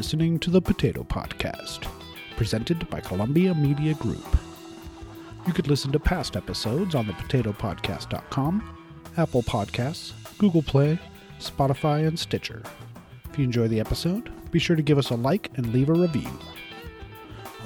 listening 0.00 0.38
to 0.38 0.48
the 0.48 0.62
Potato 0.62 1.04
Podcast, 1.04 1.86
presented 2.34 2.88
by 2.88 3.00
Columbia 3.00 3.54
Media 3.54 3.92
Group. 3.92 4.24
You 5.46 5.52
could 5.52 5.68
listen 5.68 5.92
to 5.92 6.00
past 6.00 6.38
episodes 6.38 6.94
on 6.94 7.04
thepotatopodcast.com, 7.04 8.78
Apple 9.18 9.42
Podcasts, 9.42 10.12
Google 10.38 10.62
Play, 10.62 10.98
Spotify, 11.38 12.08
and 12.08 12.18
Stitcher. 12.18 12.62
If 13.30 13.38
you 13.38 13.44
enjoy 13.44 13.68
the 13.68 13.78
episode, 13.78 14.32
be 14.50 14.58
sure 14.58 14.74
to 14.74 14.80
give 14.80 14.96
us 14.96 15.10
a 15.10 15.16
like 15.16 15.50
and 15.56 15.70
leave 15.70 15.90
a 15.90 15.92
review. 15.92 16.30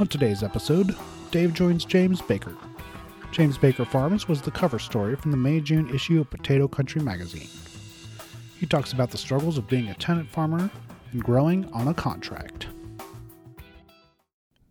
On 0.00 0.08
today's 0.08 0.42
episode, 0.42 0.96
Dave 1.30 1.54
joins 1.54 1.84
James 1.84 2.20
Baker. 2.20 2.56
James 3.30 3.58
Baker 3.58 3.84
Farms 3.84 4.26
was 4.26 4.42
the 4.42 4.50
cover 4.50 4.80
story 4.80 5.14
from 5.14 5.30
the 5.30 5.36
May 5.36 5.60
June 5.60 5.88
issue 5.94 6.20
of 6.20 6.30
Potato 6.30 6.66
Country 6.66 7.00
magazine. 7.00 7.48
He 8.58 8.66
talks 8.66 8.92
about 8.92 9.12
the 9.12 9.18
struggles 9.18 9.56
of 9.56 9.68
being 9.68 9.86
a 9.86 9.94
tenant 9.94 10.28
farmer 10.28 10.68
and 11.14 11.22
growing 11.22 11.72
on 11.72 11.86
a 11.86 11.94
contract. 11.94 12.66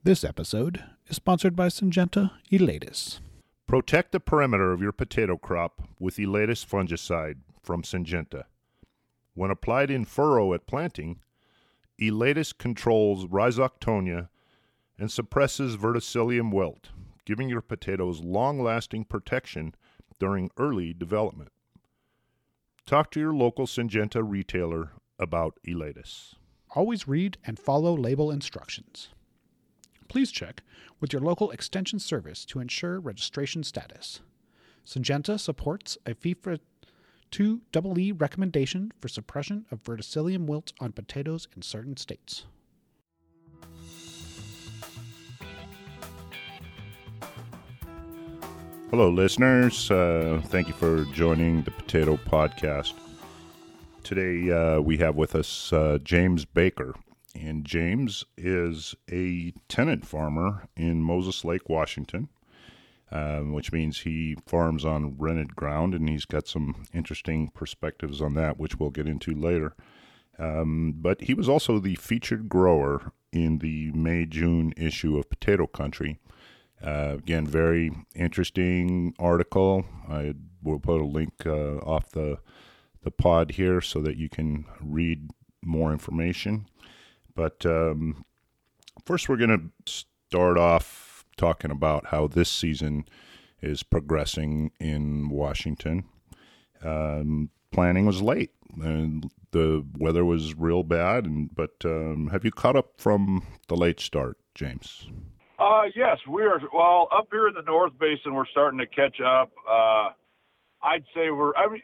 This 0.04 0.26
episode 0.26 0.84
is 1.08 1.16
sponsored 1.16 1.56
by 1.56 1.68
Syngenta 1.68 2.32
Elatus. 2.52 3.22
Protect 3.66 4.12
the 4.12 4.20
perimeter 4.20 4.74
of 4.74 4.82
your 4.82 4.92
potato 4.92 5.38
crop 5.38 5.82
with 6.00 6.18
Elatus 6.18 6.66
fungicide 6.66 7.38
from 7.62 7.82
Syngenta. 7.82 8.44
When 9.34 9.52
applied 9.52 9.90
in 9.90 10.04
furrow 10.04 10.54
at 10.54 10.68
planting, 10.68 11.22
Elatus 12.00 12.56
controls 12.56 13.26
rhizoctonia 13.26 14.28
and 15.00 15.10
suppresses 15.10 15.78
verticillium 15.78 16.52
wilt, 16.52 16.90
giving 17.24 17.48
your 17.48 17.62
potatoes 17.62 18.20
long 18.20 18.60
lasting 18.60 19.06
protection 19.06 19.74
during 20.20 20.52
early 20.58 20.94
development. 20.94 21.54
Talk 22.86 23.12
to 23.12 23.20
your 23.22 23.34
local 23.34 23.66
Syngenta 23.66 24.22
retailer 24.22 24.92
about 25.24 25.58
Elatus. 25.68 26.36
Always 26.76 27.08
read 27.08 27.38
and 27.46 27.58
follow 27.58 27.96
label 27.96 28.30
instructions. 28.30 29.10
Please 30.08 30.32
check 30.32 30.62
with 31.00 31.12
your 31.12 31.22
local 31.22 31.50
extension 31.52 31.98
service 32.00 32.46
to 32.46 32.60
ensure 32.60 33.00
registration 33.00 33.64
status. 33.64 34.20
Syngenta 34.86 35.40
supports 35.40 35.98
a 36.06 36.14
FIFRA 36.14 36.60
2 37.32 37.62
EE 37.98 38.12
recommendation 38.12 38.92
for 39.00 39.08
suppression 39.08 39.66
of 39.72 39.82
verticillium 39.84 40.46
wilt 40.46 40.72
on 40.80 40.92
potatoes 40.92 41.48
in 41.56 41.62
certain 41.64 41.98
states. 41.98 42.46
Hello, 48.92 49.10
listeners. 49.10 49.90
Uh, 49.90 50.40
thank 50.46 50.68
you 50.68 50.74
for 50.76 51.06
joining 51.06 51.64
the 51.64 51.72
Potato 51.72 52.16
Podcast. 52.16 52.94
Today 54.14 54.52
uh, 54.52 54.80
we 54.80 54.98
have 54.98 55.16
with 55.16 55.34
us 55.34 55.74
uh, 55.74 55.98
James 56.04 56.46
Baker. 56.46 56.94
And 57.34 57.66
James 57.66 58.24
is 58.38 58.94
a 59.12 59.54
tenant 59.68 60.06
farmer 60.06 60.68
in 60.78 61.02
Moses 61.02 61.44
Lake, 61.44 61.68
Washington, 61.68 62.30
um, 63.12 63.54
which 63.54 63.72
means 63.72 64.02
he 64.02 64.38
farms 64.46 64.86
on 64.86 65.18
rented 65.18 65.56
ground, 65.56 65.96
and 65.96 66.08
he's 66.08 66.26
got 66.26 66.48
some 66.48 66.84
interesting 66.94 67.48
perspectives 67.56 68.22
on 68.22 68.36
that, 68.36 68.60
which 68.60 68.78
we'll 68.78 68.92
get 68.92 69.08
into 69.08 69.34
later. 69.34 69.76
Um, 70.38 70.94
but 70.96 71.22
he 71.22 71.34
was 71.34 71.50
also 71.50 71.80
the 71.80 71.96
featured 71.96 72.48
grower 72.48 73.14
in 73.32 73.58
the 73.58 73.92
May 73.94 74.28
June 74.28 74.76
issue 74.78 75.18
of 75.18 75.28
Potato 75.28 75.66
Country 75.66 76.20
uh, 76.84 77.16
again, 77.18 77.48
very 77.48 77.92
interesting 78.14 79.16
article. 79.18 79.86
I 80.10 80.34
will 80.62 80.80
put 80.80 81.00
a 81.00 81.06
link 81.06 81.34
uh, 81.46 81.78
off 81.78 82.12
the 82.12 82.40
the 83.04 83.12
pod 83.12 83.52
here 83.52 83.82
so 83.82 84.02
that 84.02 84.18
you 84.18 84.30
can 84.30 84.66
read 84.82 85.30
more 85.62 85.92
information. 85.92 86.68
But 87.36 87.66
um, 87.66 88.26
first, 89.06 89.28
we're 89.30 89.38
going 89.38 89.72
to 89.86 90.04
start 90.30 90.58
off 90.58 91.26
talking 91.38 91.72
about 91.72 92.08
how 92.08 92.28
this 92.28 92.50
season 92.50 93.06
is 93.62 93.84
progressing 93.84 94.72
in 94.80 95.30
Washington. 95.30 96.06
Um, 96.84 97.50
planning 97.72 98.06
was 98.06 98.22
late, 98.22 98.52
and 98.82 99.32
the 99.52 99.86
weather 99.98 100.26
was 100.26 100.56
real 100.56 100.84
bad. 100.84 101.26
And 101.26 101.54
but 101.56 101.76
um, 101.86 102.30
have 102.32 102.44
you 102.44 102.52
caught 102.52 102.76
up 102.76 102.94
from 102.98 103.46
the 103.68 103.76
late 103.76 104.00
start, 104.00 104.38
James? 104.54 105.08
Uh, 105.60 105.84
yes, 105.96 106.18
we 106.30 106.44
are. 106.44 106.60
Well, 106.74 107.08
up 107.16 107.28
here 107.32 107.48
in 107.48 107.54
the 107.54 107.62
North 107.62 107.94
Basin, 108.00 108.34
we're 108.34 108.46
starting 108.48 108.80
to 108.80 108.88
catch 108.88 109.22
up. 109.22 109.52
Uh, 109.70 110.10
I'd 110.84 111.06
say 111.16 111.32
we're. 111.32 111.56
I 111.56 111.70
mean, 111.70 111.82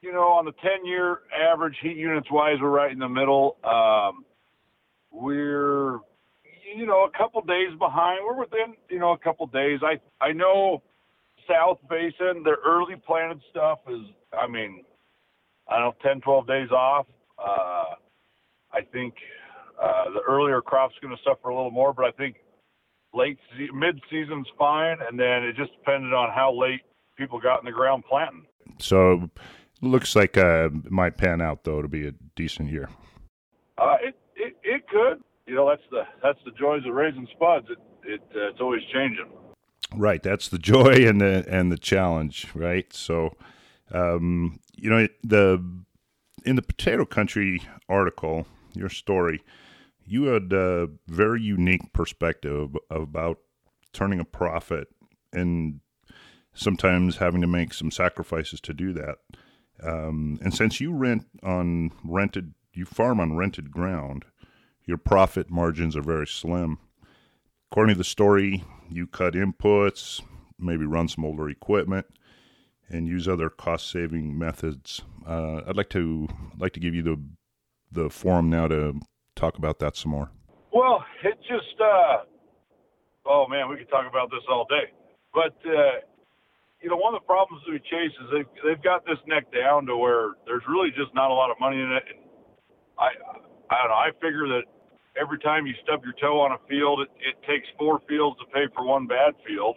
you 0.00 0.12
know, 0.12 0.28
on 0.28 0.44
the 0.44 0.52
10-year 0.52 1.20
average 1.34 1.76
heat 1.82 1.96
units 1.96 2.30
wise, 2.30 2.56
we're 2.60 2.70
right 2.70 2.92
in 2.92 2.98
the 2.98 3.08
middle. 3.08 3.56
Um, 3.64 4.24
we're, 5.10 5.94
you 6.76 6.86
know, 6.86 7.04
a 7.04 7.18
couple 7.18 7.40
days 7.42 7.76
behind. 7.78 8.20
We're 8.24 8.38
within, 8.38 8.74
you 8.88 8.98
know, 8.98 9.12
a 9.12 9.18
couple 9.18 9.46
days. 9.46 9.80
I 9.82 9.98
I 10.24 10.32
know 10.32 10.82
South 11.48 11.78
Basin, 11.88 12.42
their 12.44 12.58
early 12.64 12.96
planted 13.06 13.40
stuff 13.50 13.78
is. 13.88 14.02
I 14.38 14.46
mean, 14.46 14.84
I 15.68 15.78
don't 15.78 15.96
know, 16.04 16.10
10, 16.10 16.20
12 16.20 16.46
days 16.46 16.70
off. 16.70 17.06
Uh, 17.38 17.94
I 18.72 18.82
think 18.92 19.14
uh, 19.82 20.10
the 20.12 20.20
earlier 20.28 20.60
crop's 20.60 20.94
going 21.00 21.16
to 21.16 21.22
suffer 21.22 21.48
a 21.48 21.56
little 21.56 21.70
more, 21.70 21.92
but 21.92 22.04
I 22.04 22.10
think 22.12 22.36
late 23.14 23.38
mid 23.72 24.00
season's 24.10 24.46
fine, 24.58 24.98
and 25.08 25.18
then 25.18 25.44
it 25.44 25.56
just 25.56 25.72
depended 25.78 26.12
on 26.12 26.30
how 26.34 26.52
late 26.52 26.82
people 27.16 27.40
got 27.40 27.60
in 27.60 27.64
the 27.64 27.72
ground 27.72 28.04
planting. 28.08 28.46
So, 28.78 29.30
looks 29.80 30.16
like 30.16 30.36
uh, 30.36 30.68
it 30.72 30.90
might 30.90 31.16
pan 31.16 31.40
out 31.40 31.64
though 31.64 31.82
to 31.82 31.88
be 31.88 32.06
a 32.06 32.12
decent 32.36 32.70
year. 32.70 32.88
Uh, 33.76 33.96
it, 34.02 34.16
it 34.36 34.56
it 34.62 34.88
could. 34.88 35.22
You 35.46 35.54
know, 35.54 35.68
that's 35.68 35.82
the 35.90 36.02
that's 36.22 36.38
the 36.44 36.50
joys 36.52 36.84
of 36.86 36.94
raising 36.94 37.26
spuds. 37.34 37.66
It 37.70 37.78
it 38.04 38.20
uh, 38.34 38.48
it's 38.48 38.60
always 38.60 38.82
changing. 38.92 39.30
Right, 39.94 40.22
that's 40.22 40.48
the 40.48 40.58
joy 40.58 40.94
and 41.08 41.20
the 41.20 41.44
and 41.48 41.72
the 41.72 41.78
challenge, 41.78 42.48
right? 42.54 42.92
So, 42.92 43.36
um, 43.92 44.60
you 44.76 44.90
know, 44.90 45.08
the 45.22 45.64
in 46.44 46.56
the 46.56 46.62
potato 46.62 47.04
country 47.04 47.62
article, 47.88 48.46
your 48.74 48.88
story, 48.88 49.42
you 50.04 50.24
had 50.24 50.52
a 50.52 50.88
very 51.06 51.42
unique 51.42 51.92
perspective 51.92 52.76
about 52.90 53.38
turning 53.92 54.20
a 54.20 54.24
profit 54.24 54.88
and 55.32 55.80
sometimes 56.54 57.18
having 57.18 57.40
to 57.40 57.46
make 57.46 57.72
some 57.72 57.90
sacrifices 57.90 58.60
to 58.60 58.74
do 58.74 58.92
that. 58.92 59.18
Um, 59.82 60.38
and 60.42 60.52
since 60.52 60.80
you 60.80 60.92
rent 60.92 61.26
on 61.42 61.92
rented, 62.04 62.54
you 62.72 62.84
farm 62.84 63.20
on 63.20 63.36
rented 63.36 63.70
ground, 63.70 64.24
your 64.84 64.98
profit 64.98 65.50
margins 65.50 65.96
are 65.96 66.02
very 66.02 66.26
slim. 66.26 66.78
According 67.70 67.94
to 67.94 67.98
the 67.98 68.04
story, 68.04 68.64
you 68.88 69.06
cut 69.06 69.34
inputs, 69.34 70.22
maybe 70.58 70.86
run 70.86 71.08
some 71.08 71.24
older 71.24 71.48
equipment, 71.48 72.06
and 72.88 73.06
use 73.06 73.28
other 73.28 73.50
cost-saving 73.50 74.38
methods. 74.38 75.02
Uh, 75.26 75.60
I'd 75.66 75.76
like 75.76 75.90
to 75.90 76.28
I'd 76.54 76.60
like 76.60 76.72
to 76.72 76.80
give 76.80 76.94
you 76.94 77.02
the 77.02 77.22
the 77.92 78.10
forum 78.10 78.50
now 78.50 78.68
to 78.68 79.00
talk 79.34 79.56
about 79.56 79.78
that 79.78 79.96
some 79.96 80.10
more? 80.10 80.30
Well, 80.72 81.04
it 81.24 81.38
just, 81.42 81.80
uh, 81.80 82.24
oh 83.26 83.46
man, 83.48 83.68
we 83.68 83.76
could 83.76 83.88
talk 83.88 84.06
about 84.08 84.30
this 84.30 84.42
all 84.50 84.66
day. 84.68 84.92
But, 85.32 85.56
uh, 85.68 86.00
you 86.82 86.88
know, 86.88 86.96
one 86.96 87.14
of 87.14 87.20
the 87.20 87.26
problems 87.26 87.62
we 87.68 87.78
chase 87.78 88.14
is 88.22 88.26
they've, 88.32 88.52
they've 88.64 88.82
got 88.82 89.04
this 89.04 89.18
neck 89.26 89.50
down 89.52 89.86
to 89.86 89.96
where 89.96 90.38
there's 90.46 90.62
really 90.68 90.90
just 90.90 91.14
not 91.14 91.30
a 91.30 91.34
lot 91.34 91.50
of 91.50 91.58
money 91.60 91.76
in 91.76 91.90
it. 91.92 92.04
And 92.14 92.20
I, 92.98 93.10
I 93.70 93.76
don't 93.82 93.90
know, 93.90 93.98
I 93.98 94.10
figure 94.20 94.46
that 94.48 94.64
every 95.20 95.38
time 95.40 95.66
you 95.66 95.74
stub 95.82 96.02
your 96.04 96.14
toe 96.20 96.40
on 96.40 96.52
a 96.52 96.60
field, 96.68 97.00
it, 97.02 97.10
it 97.18 97.36
takes 97.46 97.66
four 97.78 98.00
fields 98.08 98.38
to 98.40 98.46
pay 98.54 98.66
for 98.74 98.86
one 98.86 99.06
bad 99.06 99.34
field. 99.46 99.76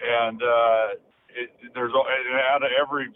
And, 0.00 0.42
uh, 0.42 1.00
it, 1.36 1.50
there's 1.74 1.92
out 1.92 2.62
of 2.62 2.70
every 2.80 3.08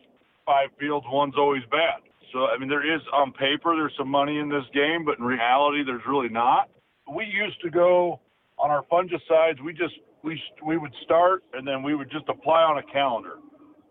five 0.44 0.68
fields, 0.78 1.06
one's 1.08 1.34
always 1.36 1.62
bad. 1.70 2.04
So 2.32 2.46
I 2.46 2.58
mean, 2.58 2.68
there 2.68 2.84
is 2.84 3.00
on 3.12 3.32
paper 3.32 3.74
there's 3.74 3.94
some 3.98 4.08
money 4.08 4.38
in 4.38 4.48
this 4.48 4.64
game, 4.72 5.04
but 5.04 5.18
in 5.18 5.24
reality 5.24 5.82
there's 5.84 6.02
really 6.06 6.28
not. 6.28 6.68
We 7.12 7.24
used 7.24 7.60
to 7.62 7.70
go 7.70 8.20
on 8.58 8.70
our 8.70 8.84
fungicides. 8.84 9.60
We 9.64 9.72
just 9.72 9.94
we 10.22 10.40
we 10.64 10.76
would 10.76 10.92
start 11.04 11.44
and 11.52 11.66
then 11.66 11.82
we 11.82 11.94
would 11.94 12.10
just 12.10 12.28
apply 12.28 12.62
on 12.62 12.78
a 12.78 12.92
calendar 12.92 13.36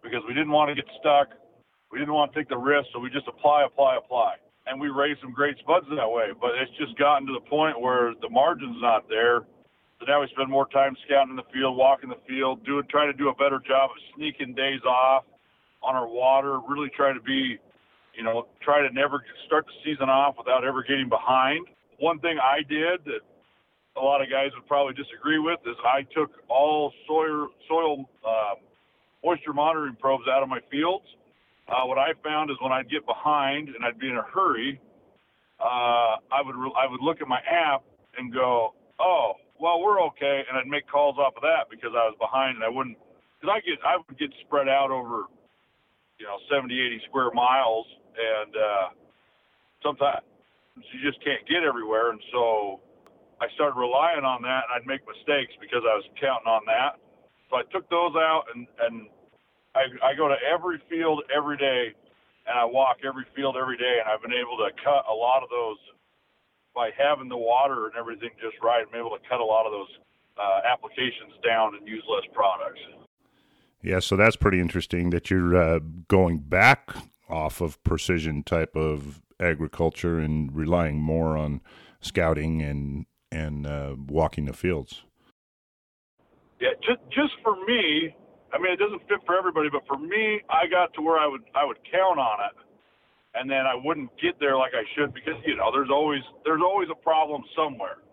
because 0.04 0.22
we 0.28 0.34
didn't 0.34 0.52
want 0.52 0.70
to 0.70 0.76
get 0.76 0.86
stuck. 1.00 1.30
We 1.92 2.00
didn't 2.00 2.14
want 2.14 2.34
to 2.34 2.40
take 2.40 2.50
the 2.50 2.58
risk, 2.58 2.88
so 2.94 3.00
we 3.00 3.10
just 3.10 3.28
apply, 3.28 3.66
apply, 3.66 3.98
apply, 3.98 4.36
and 4.68 4.80
we 4.80 4.90
raised 4.90 5.22
some 5.22 5.34
great 5.34 5.58
spuds 5.58 5.88
that 5.90 6.10
way. 6.10 6.30
But 6.40 6.52
it's 6.62 6.72
just 6.78 6.98
gotten 6.98 7.26
to 7.28 7.34
the 7.34 7.50
point 7.50 7.82
where 7.82 8.14
the 8.22 8.30
margin's 8.30 8.78
not 8.82 9.10
there. 9.10 9.42
So 10.00 10.06
now 10.08 10.22
we 10.22 10.28
spend 10.32 10.50
more 10.50 10.68
time 10.70 10.96
scouting 11.06 11.32
in 11.32 11.36
the 11.36 11.50
field, 11.52 11.76
walking 11.76 12.10
the 12.10 12.22
field, 12.28 12.64
doing 12.64 12.84
trying 12.90 13.12
to 13.12 13.18
do 13.18 13.30
a 13.30 13.36
better 13.36 13.60
job 13.68 13.90
of 13.90 13.98
sneaking 14.16 14.54
days 14.54 14.80
off 14.88 15.26
on 15.82 15.96
our 15.96 16.08
water, 16.08 16.60
really 16.70 16.90
trying 16.96 17.16
to 17.16 17.24
be 17.24 17.60
you 18.20 18.26
know, 18.26 18.48
try 18.62 18.86
to 18.86 18.94
never 18.94 19.24
start 19.46 19.66
the 19.66 19.72
season 19.84 20.10
off 20.10 20.36
without 20.38 20.66
ever 20.66 20.84
getting 20.84 21.08
behind. 21.08 21.66
One 22.00 22.20
thing 22.20 22.38
I 22.38 22.60
did 22.68 23.06
that 23.06 23.24
a 24.00 24.04
lot 24.04 24.22
of 24.22 24.30
guys 24.30 24.52
would 24.56 24.68
probably 24.68 24.94
disagree 24.94 25.40
with 25.40 25.60
is 25.68 25.76
I 25.84 26.04
took 26.16 26.32
all 26.48 26.94
soil 27.08 27.50
soil 27.68 28.10
uh, 28.26 28.56
moisture 29.24 29.54
monitoring 29.54 29.98
probes 30.00 30.24
out 30.32 30.42
of 30.42 30.50
my 30.50 30.60
fields. 30.72 31.06
Uh, 31.68 31.86
what 31.86 31.98
I 31.98 32.14
found 32.24 32.50
is 32.50 32.58
when 32.62 32.72
I'd 32.72 32.90
get 32.90 33.06
behind 33.06 33.68
and 33.70 33.86
I'd 33.86 34.00
be 34.00 34.08
in 34.08 34.18
a 34.18 34.24
hurry, 34.24 34.80
uh, 35.60 36.18
I 36.32 36.42
would 36.44 36.56
re- 36.56 36.74
I 36.78 36.90
would 36.90 37.02
look 37.02 37.22
at 37.22 37.28
my 37.28 37.40
app 37.46 37.84
and 38.18 38.34
go, 38.34 38.74
oh, 39.00 39.34
well, 39.60 39.82
we're 39.82 40.02
okay, 40.08 40.42
and 40.48 40.58
I'd 40.58 40.68
make 40.68 40.88
calls 40.88 41.18
off 41.20 41.36
of 41.36 41.44
that 41.44 41.70
because 41.70 41.92
I 41.94 42.08
was 42.08 42.16
behind 42.20 42.56
and 42.56 42.64
I 42.64 42.70
wouldn't 42.70 42.98
because 43.40 43.54
I 43.54 43.60
get 43.60 43.78
I 43.86 43.98
would 43.98 44.18
get 44.18 44.32
spread 44.48 44.70
out 44.70 44.90
over 44.90 45.28
you 46.18 46.26
know 46.26 46.38
70, 46.50 46.74
80 46.74 47.02
square 47.08 47.32
miles, 47.34 47.86
and 48.16 48.56
uh, 48.56 48.88
sometimes 49.84 50.24
you 50.94 51.04
just 51.04 51.24
can't 51.24 51.46
get 51.48 51.64
everywhere, 51.64 52.12
and 52.12 52.22
so 52.32 52.80
I 53.42 53.48
started 53.56 53.80
relying 53.80 54.24
on 54.24 54.42
that, 54.44 54.68
and 54.68 54.72
I'd 54.76 54.88
make 54.88 55.02
mistakes 55.08 55.54
because 55.60 55.84
I 55.88 55.96
was 55.96 56.04
counting 56.20 56.48
on 56.48 56.62
that. 56.68 57.00
So 57.50 57.58
I 57.58 57.64
took 57.72 57.90
those 57.90 58.16
out, 58.16 58.46
and 58.54 58.68
and 58.82 59.08
I, 59.76 60.12
I 60.12 60.16
go 60.16 60.28
to 60.28 60.36
every 60.44 60.82
field 60.90 61.24
every 61.34 61.58
day, 61.58 61.96
and 62.48 62.60
I 62.60 62.66
walk 62.66 62.98
every 63.06 63.26
field 63.36 63.56
every 63.56 63.78
day, 63.78 64.00
and 64.04 64.10
I've 64.12 64.22
been 64.22 64.36
able 64.36 64.58
to 64.58 64.70
cut 64.84 65.06
a 65.10 65.14
lot 65.14 65.44
of 65.44 65.50
those 65.50 65.78
by 66.76 66.92
having 66.98 67.30
the 67.30 67.38
water 67.38 67.88
and 67.88 67.96
everything 67.96 68.30
just 68.40 68.56
right. 68.62 68.86
I'm 68.88 69.00
able 69.00 69.12
to 69.12 69.24
cut 69.28 69.40
a 69.40 69.46
lot 69.46 69.66
of 69.66 69.72
those 69.72 69.90
uh, 70.38 70.62
applications 70.72 71.34
down 71.46 71.76
and 71.76 71.88
use 71.88 72.04
less 72.08 72.24
products. 72.34 72.80
Yeah, 73.82 74.00
so 74.00 74.16
that's 74.16 74.36
pretty 74.36 74.60
interesting 74.60 75.10
that 75.12 75.30
you're 75.30 75.56
uh, 75.56 75.80
going 76.08 76.40
back 76.40 76.96
off 77.30 77.62
of 77.62 77.82
precision 77.84 78.44
type 78.44 78.76
of 78.76 79.22
agriculture 79.40 80.20
and 80.20 80.54
relying 80.54 81.00
more 81.00 81.38
on 81.38 81.62
scouting 82.02 82.62
and 82.62 83.06
and 83.32 83.68
uh, 83.68 83.96
walking 84.08 84.46
the 84.46 84.54
fields. 84.54 85.04
Yeah, 86.60 86.76
just 86.84 87.00
just 87.10 87.34
for 87.44 87.56
me, 87.66 88.14
I 88.52 88.58
mean, 88.58 88.74
it 88.74 88.80
doesn't 88.80 89.02
fit 89.08 89.20
for 89.26 89.38
everybody, 89.38 89.70
but 89.72 89.86
for 89.88 89.98
me, 89.98 90.42
I 90.50 90.68
got 90.68 90.94
to 90.96 91.02
where 91.02 91.18
I 91.18 91.28
would 91.28 91.44
I 91.56 91.64
would 91.64 91.78
count 91.92 92.20
on 92.20 92.40
it, 92.52 92.56
and 93.36 93.50
then 93.50 93.66
I 93.66 93.76
wouldn't 93.76 94.10
get 94.20 94.40
there 94.40 94.58
like 94.58 94.74
I 94.74 94.84
should 94.96 95.14
because 95.14 95.40
you 95.46 95.56
know 95.56 95.72
there's 95.72 95.92
always 95.92 96.22
there's 96.44 96.62
always 96.62 96.90
a 96.92 97.00
problem 97.00 97.44
somewhere, 97.56 98.04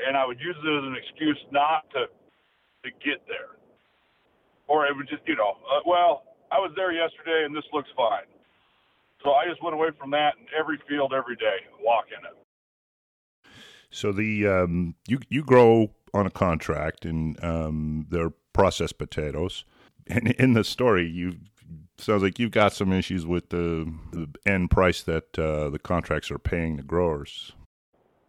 and 0.00 0.16
I 0.16 0.24
would 0.24 0.40
use 0.40 0.56
it 0.56 0.68
as 0.68 0.84
an 0.84 0.96
excuse 0.96 1.38
not 1.50 1.84
to 1.92 2.06
to 2.08 2.90
get 3.04 3.20
there, 3.28 3.60
or 4.68 4.86
it 4.86 4.96
would 4.96 5.08
just 5.08 5.22
you 5.26 5.36
know 5.36 5.58
uh, 5.68 5.84
well 5.84 6.24
I 6.50 6.58
was 6.58 6.72
there 6.76 6.92
yesterday 6.92 7.44
and 7.44 7.54
this 7.54 7.64
looks 7.72 7.90
fine, 7.96 8.28
so 9.22 9.32
I 9.32 9.44
just 9.48 9.62
went 9.62 9.74
away 9.74 9.88
from 9.98 10.10
that 10.12 10.38
and 10.38 10.48
every 10.58 10.80
field 10.88 11.12
every 11.12 11.36
day, 11.36 11.66
walking 11.80 12.24
it. 12.24 12.41
So 13.92 14.10
the 14.10 14.46
um, 14.46 14.94
you 15.06 15.20
you 15.28 15.44
grow 15.44 15.92
on 16.14 16.26
a 16.26 16.30
contract 16.30 17.04
and 17.04 17.42
um, 17.44 18.06
they're 18.10 18.32
processed 18.52 18.98
potatoes. 18.98 19.64
And 20.08 20.32
in 20.32 20.54
the 20.54 20.64
story, 20.64 21.08
you 21.08 21.36
sounds 21.98 22.22
like 22.22 22.38
you've 22.38 22.50
got 22.50 22.72
some 22.72 22.92
issues 22.92 23.24
with 23.24 23.50
the, 23.50 23.92
the 24.10 24.28
end 24.44 24.70
price 24.70 25.02
that 25.02 25.38
uh, 25.38 25.70
the 25.70 25.78
contracts 25.78 26.30
are 26.30 26.38
paying 26.38 26.76
the 26.76 26.82
growers. 26.82 27.52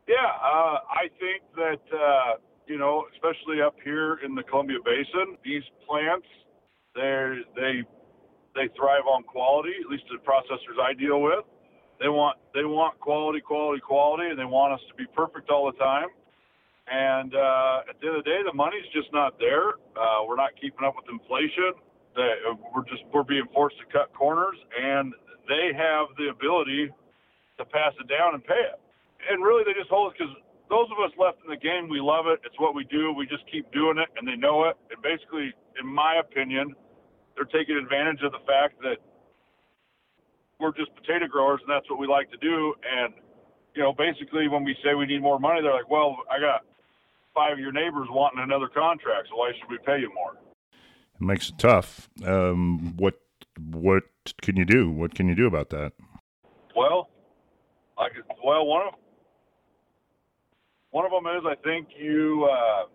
Yeah, 0.08 0.16
uh, 0.16 0.80
I 0.90 1.10
think 1.20 1.42
that 1.56 1.98
uh, 1.98 2.38
you 2.68 2.78
know, 2.78 3.06
especially 3.14 3.62
up 3.62 3.76
here 3.84 4.20
in 4.24 4.36
the 4.36 4.44
Columbia 4.44 4.78
Basin, 4.84 5.38
these 5.44 5.64
plants 5.88 6.28
they 6.96 7.40
they 7.56 7.82
they 8.56 8.70
thrive 8.78 9.08
on 9.10 9.24
quality. 9.24 9.74
At 9.84 9.90
least 9.90 10.04
the 10.12 10.20
processors 10.20 10.80
I 10.82 10.94
deal 10.94 11.22
with, 11.22 11.46
they 12.04 12.12
want 12.12 12.36
they 12.54 12.68
want 12.68 13.00
quality, 13.00 13.40
quality, 13.40 13.80
quality, 13.80 14.28
and 14.28 14.38
they 14.38 14.46
want 14.46 14.76
us 14.76 14.84
to 14.92 14.96
be 15.00 15.08
perfect 15.16 15.50
all 15.50 15.72
the 15.72 15.80
time. 15.80 16.12
And 16.92 17.32
uh, 17.32 17.88
at 17.88 17.96
the 18.04 18.12
end 18.12 18.18
of 18.20 18.24
the 18.28 18.30
day, 18.30 18.44
the 18.44 18.52
money's 18.52 18.84
just 18.92 19.08
not 19.16 19.40
there. 19.40 19.80
Uh, 19.96 20.28
we're 20.28 20.36
not 20.36 20.52
keeping 20.60 20.84
up 20.84 21.00
with 21.00 21.08
inflation. 21.08 21.80
They, 22.12 22.28
we're 22.76 22.84
just 22.92 23.08
we're 23.16 23.24
being 23.24 23.48
forced 23.56 23.80
to 23.80 23.88
cut 23.88 24.12
corners, 24.12 24.60
and 24.76 25.16
they 25.48 25.72
have 25.72 26.12
the 26.20 26.28
ability 26.28 26.92
to 27.58 27.64
pass 27.72 27.96
it 27.96 28.12
down 28.12 28.36
and 28.36 28.44
pay 28.44 28.60
it. 28.60 28.78
And 29.32 29.40
really, 29.40 29.64
they 29.64 29.72
just 29.72 29.90
hold 29.90 30.12
it 30.12 30.20
because 30.20 30.36
those 30.68 30.92
of 30.92 31.00
us 31.00 31.16
left 31.16 31.40
in 31.48 31.50
the 31.50 31.62
game, 31.62 31.88
we 31.88 32.04
love 32.04 32.28
it. 32.28 32.44
It's 32.44 32.60
what 32.60 32.76
we 32.76 32.84
do. 32.92 33.16
We 33.16 33.32
just 33.32 33.48
keep 33.48 33.72
doing 33.72 33.96
it, 33.96 34.12
and 34.20 34.28
they 34.28 34.36
know 34.36 34.68
it. 34.68 34.76
And 34.92 35.00
basically, 35.00 35.56
in 35.80 35.88
my 35.88 36.20
opinion, 36.20 36.76
they're 37.40 37.50
taking 37.50 37.80
advantage 37.80 38.20
of 38.28 38.36
the 38.36 38.44
fact 38.44 38.76
that 38.84 39.00
we're 40.60 40.74
just 40.74 40.94
potato 40.96 41.28
growers, 41.28 41.62
and 41.62 41.70
that's 41.70 41.90
what 41.90 42.00
we 42.00 42.08
like 42.08 42.30
to 42.32 42.38
do. 42.38 42.74
And 42.86 43.14
you 43.76 43.82
know, 43.82 43.94
basically, 43.94 44.48
when 44.48 44.64
we 44.64 44.76
say 44.84 44.94
we 44.94 45.06
need 45.06 45.22
more 45.22 45.40
money, 45.40 45.62
they're 45.62 45.74
like, 45.74 45.90
"Well, 45.90 46.18
I 46.30 46.40
got 46.40 46.62
five 47.34 47.54
of 47.54 47.60
your 47.60 47.72
neighbors 47.72 48.08
wanting 48.10 48.42
another 48.44 48.68
contract, 48.68 49.28
so 49.30 49.38
why 49.38 49.52
should 49.60 49.70
we 49.70 49.78
pay 49.86 50.00
you 50.00 50.12
more? 50.14 50.38
It 51.16 51.22
makes 51.22 51.50
it 51.50 51.58
tough. 51.58 52.10
Um, 52.26 52.96
what 52.98 53.16
what 53.72 54.04
can 54.42 54.56
you 54.56 54.66
do? 54.66 54.90
What 54.90 55.16
can 55.16 55.28
you 55.28 55.36
do 55.36 55.48
about 55.48 55.70
that? 55.72 55.94
Well, 56.76 57.10
I 57.98 58.10
could, 58.10 58.24
well 58.44 58.66
one 58.66 58.88
of 58.88 58.94
one 60.92 61.06
of 61.06 61.12
them 61.12 61.26
is 61.38 61.44
I 61.46 61.56
think 61.64 61.90
you 61.98 62.48
uh, 62.50 62.86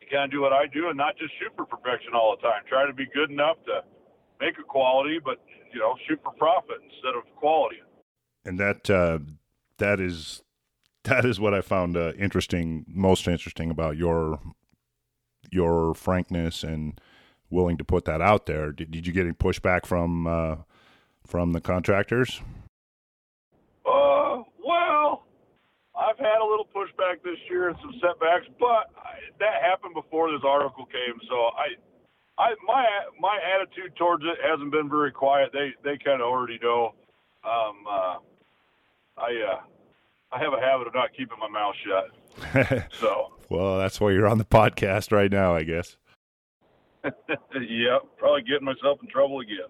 you 0.00 0.06
kind 0.10 0.24
of 0.24 0.30
do 0.30 0.40
what 0.40 0.52
I 0.52 0.66
do 0.66 0.88
and 0.88 0.96
not 0.96 1.16
just 1.16 1.32
shoot 1.38 1.52
for 1.56 1.66
perfection 1.66 2.14
all 2.14 2.36
the 2.36 2.42
time. 2.42 2.62
Try 2.68 2.86
to 2.86 2.92
be 2.92 3.06
good 3.14 3.30
enough 3.30 3.56
to 3.66 3.82
make 4.40 4.58
a 4.58 4.62
quality, 4.62 5.18
but 5.22 5.42
you 5.74 5.80
know 5.80 5.96
shoot 6.08 6.20
for 6.22 6.32
profit 6.32 6.76
instead 6.82 7.14
of 7.16 7.24
quality. 7.36 7.76
And 8.44 8.58
that 8.58 8.88
uh, 8.88 9.18
that 9.78 10.00
is 10.00 10.42
that 11.04 11.24
is 11.24 11.38
what 11.40 11.52
I 11.52 11.60
found 11.60 11.96
uh, 11.96 12.12
interesting, 12.18 12.84
most 12.88 13.28
interesting 13.28 13.70
about 13.70 13.96
your 13.96 14.40
your 15.50 15.94
frankness 15.94 16.62
and 16.62 17.00
willing 17.50 17.76
to 17.76 17.84
put 17.84 18.04
that 18.06 18.20
out 18.20 18.46
there. 18.46 18.72
Did, 18.72 18.90
did 18.90 19.06
you 19.06 19.12
get 19.12 19.24
any 19.24 19.34
pushback 19.34 19.86
from 19.86 20.26
uh, 20.26 20.56
from 21.26 21.52
the 21.52 21.60
contractors? 21.60 22.40
Uh, 23.84 24.42
well, 24.64 25.24
I've 25.94 26.18
had 26.18 26.38
a 26.40 26.46
little 26.46 26.68
pushback 26.74 27.22
this 27.22 27.38
year 27.50 27.68
and 27.68 27.76
some 27.80 27.92
setbacks, 28.00 28.46
but 28.58 28.90
I, 28.96 29.20
that 29.40 29.62
happened 29.62 29.94
before 29.94 30.30
this 30.32 30.42
article 30.46 30.86
came. 30.86 31.20
So 31.28 31.34
I, 31.34 31.76
I 32.38 32.54
my 32.66 32.86
my 33.20 33.38
attitude 33.54 33.96
towards 33.96 34.24
it 34.24 34.38
hasn't 34.44 34.72
been 34.72 34.88
very 34.88 35.12
quiet. 35.12 35.50
They 35.52 35.72
they 35.84 35.98
kind 35.98 36.20
of 36.20 36.26
already 36.26 36.58
know. 36.62 36.94
Um, 37.44 37.84
uh, 37.88 38.16
I 39.16 39.52
uh, 39.52 39.60
I 40.32 40.38
have 40.38 40.52
a 40.52 40.60
habit 40.60 40.88
of 40.88 40.94
not 40.94 41.10
keeping 41.16 41.38
my 41.38 41.48
mouth 41.48 41.74
shut. 41.84 42.90
so. 43.00 43.32
well, 43.48 43.78
that's 43.78 44.00
why 44.00 44.10
you're 44.10 44.26
on 44.26 44.38
the 44.38 44.44
podcast 44.44 45.12
right 45.12 45.30
now, 45.30 45.54
I 45.54 45.62
guess. 45.62 45.96
yep, 47.04 48.02
probably 48.18 48.42
getting 48.42 48.64
myself 48.64 48.98
in 49.02 49.08
trouble 49.08 49.40
again. 49.40 49.68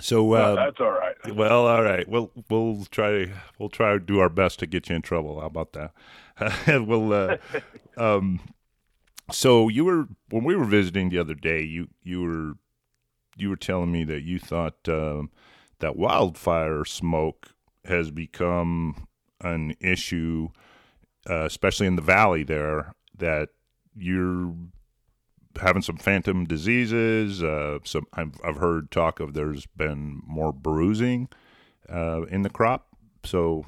So 0.00 0.32
uh, 0.32 0.56
that's 0.56 0.80
all 0.80 0.90
right. 0.90 1.14
Well, 1.34 1.66
all 1.66 1.82
right. 1.82 2.06
We'll 2.08 2.30
we'll 2.50 2.84
try 2.90 3.32
we'll 3.58 3.68
try 3.68 3.92
to 3.92 4.00
do 4.00 4.18
our 4.18 4.28
best 4.28 4.58
to 4.58 4.66
get 4.66 4.90
you 4.90 4.96
in 4.96 5.02
trouble. 5.02 5.40
How 5.40 5.46
about 5.46 5.72
that? 5.72 5.92
we'll. 6.86 7.12
Uh, 7.12 7.36
um, 7.96 8.40
so 9.30 9.68
you 9.68 9.84
were 9.84 10.06
when 10.30 10.44
we 10.44 10.54
were 10.56 10.64
visiting 10.64 11.08
the 11.08 11.18
other 11.18 11.34
day. 11.34 11.62
You 11.62 11.88
you 12.02 12.22
were 12.22 12.54
you 13.36 13.48
were 13.48 13.56
telling 13.56 13.90
me 13.90 14.04
that 14.04 14.22
you 14.22 14.38
thought 14.38 14.88
um, 14.88 15.30
that 15.80 15.96
wildfire 15.96 16.84
smoke 16.84 17.50
has 17.84 18.10
become 18.10 19.06
an 19.40 19.74
issue, 19.80 20.48
uh, 21.28 21.44
especially 21.44 21.86
in 21.86 21.96
the 21.96 22.02
valley 22.02 22.42
there, 22.42 22.94
that 23.16 23.50
you're 23.96 24.54
having 25.60 25.82
some 25.82 25.96
phantom 25.96 26.44
diseases. 26.44 27.42
Uh, 27.42 27.78
some 27.84 28.06
I've, 28.14 28.40
I've, 28.44 28.56
heard 28.56 28.90
talk 28.90 29.20
of 29.20 29.34
there's 29.34 29.66
been 29.66 30.20
more 30.26 30.52
bruising 30.52 31.28
uh, 31.88 32.22
in 32.22 32.42
the 32.42 32.50
crop. 32.50 32.88
So 33.24 33.64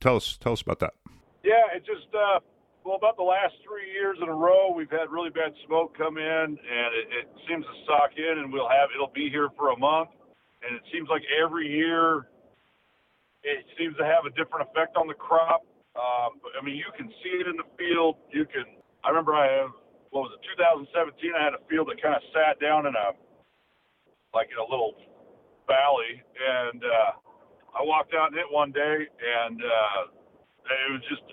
tell 0.00 0.16
us 0.16 0.36
tell 0.40 0.52
us 0.52 0.62
about 0.62 0.80
that. 0.80 0.94
Yeah, 1.42 1.62
it 1.74 1.84
just 1.84 2.14
uh, 2.14 2.40
well 2.84 2.96
about 3.00 3.16
the 3.16 3.24
last 3.24 3.56
three 3.64 3.88
years 3.90 4.20
in 4.20 4.28
a 4.28 4.36
row 4.36 4.70
we've 4.70 4.92
had 4.92 5.08
really 5.08 5.30
bad 5.32 5.56
smoke 5.66 5.96
come 5.96 6.18
in, 6.20 6.46
and 6.52 6.88
it, 6.92 7.06
it 7.24 7.26
seems 7.48 7.64
to 7.64 7.74
sock 7.88 8.12
in, 8.16 8.44
and 8.44 8.52
we'll 8.52 8.68
have 8.68 8.92
it'll 8.94 9.12
be 9.16 9.32
here 9.32 9.48
for 9.56 9.72
a 9.72 9.78
month, 9.78 10.12
and 10.60 10.76
it 10.76 10.84
seems 10.92 11.08
like 11.08 11.24
every 11.32 11.66
year 11.66 12.28
it 13.42 13.64
seems 13.80 13.96
to 13.96 14.04
have 14.04 14.28
a 14.28 14.32
different 14.36 14.68
effect 14.68 14.96
on 14.96 15.08
the 15.08 15.16
crop. 15.16 15.64
Um, 15.96 16.40
I 16.56 16.64
mean, 16.64 16.76
you 16.76 16.88
can 16.96 17.08
see 17.24 17.34
it 17.40 17.48
in 17.48 17.56
the 17.56 17.68
field. 17.80 18.20
You 18.30 18.44
can. 18.44 18.68
I 19.04 19.08
remember 19.08 19.32
I 19.34 19.48
have 19.64 19.72
what 20.12 20.28
was 20.28 20.32
it 20.36 20.44
2017? 20.56 21.32
I 21.32 21.42
had 21.42 21.56
a 21.56 21.62
field 21.66 21.88
that 21.88 22.00
kind 22.00 22.14
of 22.14 22.22
sat 22.36 22.60
down 22.60 22.86
in 22.86 22.92
a 22.92 23.16
like 24.36 24.52
in 24.52 24.60
a 24.60 24.68
little 24.68 24.92
valley, 25.64 26.20
and 26.20 26.84
uh, 26.84 27.10
I 27.72 27.80
walked 27.80 28.12
out 28.12 28.32
in 28.32 28.38
it 28.38 28.48
one 28.50 28.72
day, 28.72 29.08
and 29.08 29.56
uh, 29.56 30.00
it 30.68 30.90
was 30.92 31.04
just 31.08 31.24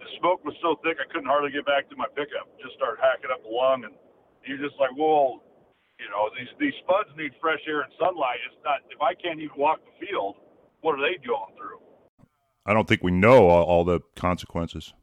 the 0.00 0.10
smoke 0.18 0.44
was 0.44 0.54
so 0.62 0.80
thick 0.82 0.98
I 0.98 1.06
couldn't 1.12 1.28
hardly 1.28 1.50
get 1.50 1.66
back 1.66 1.88
to 1.90 1.96
my 1.96 2.08
pickup. 2.14 2.48
Just 2.62 2.76
started 2.76 3.00
hacking 3.00 3.30
up 3.32 3.42
the 3.42 3.52
lung, 3.52 3.84
and 3.84 3.94
you're 4.44 4.60
just 4.60 4.78
like, 4.80 4.92
whoa, 4.96 5.42
you 6.00 6.08
know, 6.12 6.28
these 6.36 6.50
these 6.58 6.76
spuds 6.84 7.10
need 7.16 7.32
fresh 7.40 7.60
air 7.68 7.82
and 7.84 7.92
sunlight. 8.00 8.40
It's 8.48 8.60
not 8.64 8.84
if 8.88 9.00
I 9.00 9.14
can't 9.14 9.40
even 9.40 9.56
walk 9.56 9.80
the 9.84 9.94
field 10.00 10.36
what 10.86 10.94
are 10.98 11.02
they 11.02 11.18
going 11.18 11.50
through? 11.58 11.82
I 12.64 12.72
don't 12.72 12.86
think 12.86 13.02
we 13.02 13.10
know 13.10 13.48
all, 13.48 13.64
all 13.64 13.84
the 13.84 14.00
consequences. 14.14 14.94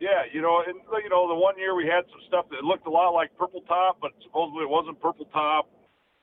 Yeah, 0.00 0.28
you 0.32 0.40
know, 0.40 0.62
and 0.66 0.76
you 1.02 1.08
know, 1.08 1.28
the 1.28 1.34
one 1.34 1.58
year 1.58 1.74
we 1.74 1.84
had 1.84 2.04
some 2.12 2.20
stuff 2.28 2.44
that 2.50 2.64
looked 2.64 2.86
a 2.86 2.90
lot 2.90 3.10
like 3.16 3.36
purple 3.36 3.60
top, 3.62 3.98
but 4.00 4.12
supposedly 4.22 4.64
it 4.64 4.68
wasn't 4.68 5.00
purple 5.00 5.24
top. 5.32 5.68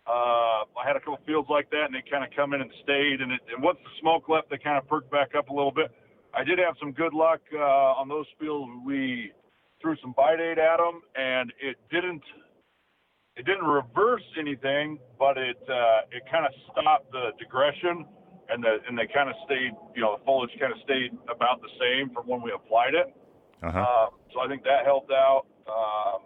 Uh, 0.05 0.69
I 0.77 0.85
had 0.85 0.95
a 0.95 0.99
couple 0.99 1.17
fields 1.25 1.49
like 1.49 1.69
that, 1.71 1.85
and 1.85 1.93
they 1.93 2.05
kind 2.09 2.23
of 2.23 2.29
come 2.35 2.53
in 2.53 2.61
and 2.61 2.71
stayed. 2.81 3.21
And, 3.21 3.33
it, 3.33 3.41
and 3.53 3.61
once 3.61 3.77
the 3.83 3.89
smoke 4.01 4.29
left, 4.29 4.49
they 4.49 4.57
kind 4.57 4.77
of 4.77 4.87
perked 4.87 5.11
back 5.11 5.35
up 5.35 5.49
a 5.49 5.53
little 5.53 5.73
bit. 5.73 5.91
I 6.33 6.43
did 6.43 6.59
have 6.59 6.75
some 6.79 6.91
good 6.91 7.13
luck 7.13 7.41
uh, 7.53 7.99
on 7.99 8.07
those 8.07 8.25
fields. 8.39 8.71
We 8.85 9.31
threw 9.81 9.95
some 10.01 10.13
Vydate 10.13 10.57
at 10.57 10.77
them, 10.77 11.01
and 11.15 11.51
it 11.61 11.77
didn't 11.91 12.23
it 13.37 13.45
didn't 13.45 13.65
reverse 13.65 14.25
anything, 14.39 14.97
but 15.19 15.37
it 15.37 15.57
uh, 15.69 16.09
it 16.11 16.23
kind 16.31 16.45
of 16.45 16.51
stopped 16.71 17.11
the 17.11 17.31
digression, 17.37 18.05
and 18.49 18.63
the 18.63 18.77
and 18.87 18.97
they 18.97 19.07
kind 19.13 19.29
of 19.29 19.35
stayed. 19.45 19.71
You 19.95 20.01
know, 20.01 20.17
the 20.17 20.25
foliage 20.25 20.51
kind 20.59 20.73
of 20.73 20.79
stayed 20.83 21.13
about 21.29 21.61
the 21.61 21.69
same 21.79 22.09
from 22.13 22.27
when 22.27 22.41
we 22.41 22.51
applied 22.51 22.93
it. 22.93 23.13
Uh-huh. 23.63 23.79
Uh, 23.79 24.07
so 24.33 24.41
I 24.41 24.47
think 24.47 24.63
that 24.63 24.85
helped 24.85 25.11
out. 25.11 25.45
Um, 25.67 26.21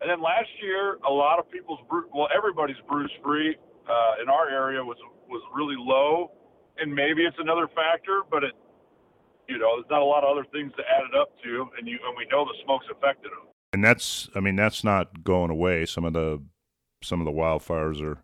and 0.00 0.10
then 0.10 0.20
last 0.20 0.48
year, 0.60 0.98
a 1.08 1.12
lot 1.12 1.38
of 1.38 1.50
people's 1.50 1.80
bru- 1.88 2.08
well, 2.14 2.28
everybody's 2.34 2.80
bruise 2.88 3.12
free 3.24 3.56
uh, 3.88 4.22
in 4.22 4.28
our 4.28 4.50
area 4.50 4.84
was 4.84 4.98
was 5.28 5.42
really 5.54 5.76
low, 5.78 6.30
and 6.78 6.92
maybe 6.92 7.22
it's 7.24 7.40
another 7.40 7.68
factor, 7.68 8.20
but 8.30 8.44
it 8.44 8.52
you 9.48 9.58
know 9.58 9.76
there's 9.76 9.90
not 9.90 10.02
a 10.02 10.04
lot 10.04 10.24
of 10.24 10.30
other 10.30 10.46
things 10.52 10.72
to 10.76 10.82
add 10.82 11.04
it 11.04 11.18
up 11.18 11.30
to, 11.42 11.68
and 11.78 11.86
you 11.86 11.98
and 12.06 12.16
we 12.16 12.26
know 12.30 12.44
the 12.44 12.54
smoke's 12.64 12.86
affected 12.90 13.30
them. 13.30 13.48
And 13.72 13.84
that's 13.84 14.28
I 14.34 14.40
mean 14.40 14.56
that's 14.56 14.84
not 14.84 15.24
going 15.24 15.50
away. 15.50 15.86
Some 15.86 16.04
of 16.04 16.12
the 16.12 16.42
some 17.02 17.20
of 17.20 17.24
the 17.24 17.32
wildfires 17.32 18.02
are 18.02 18.22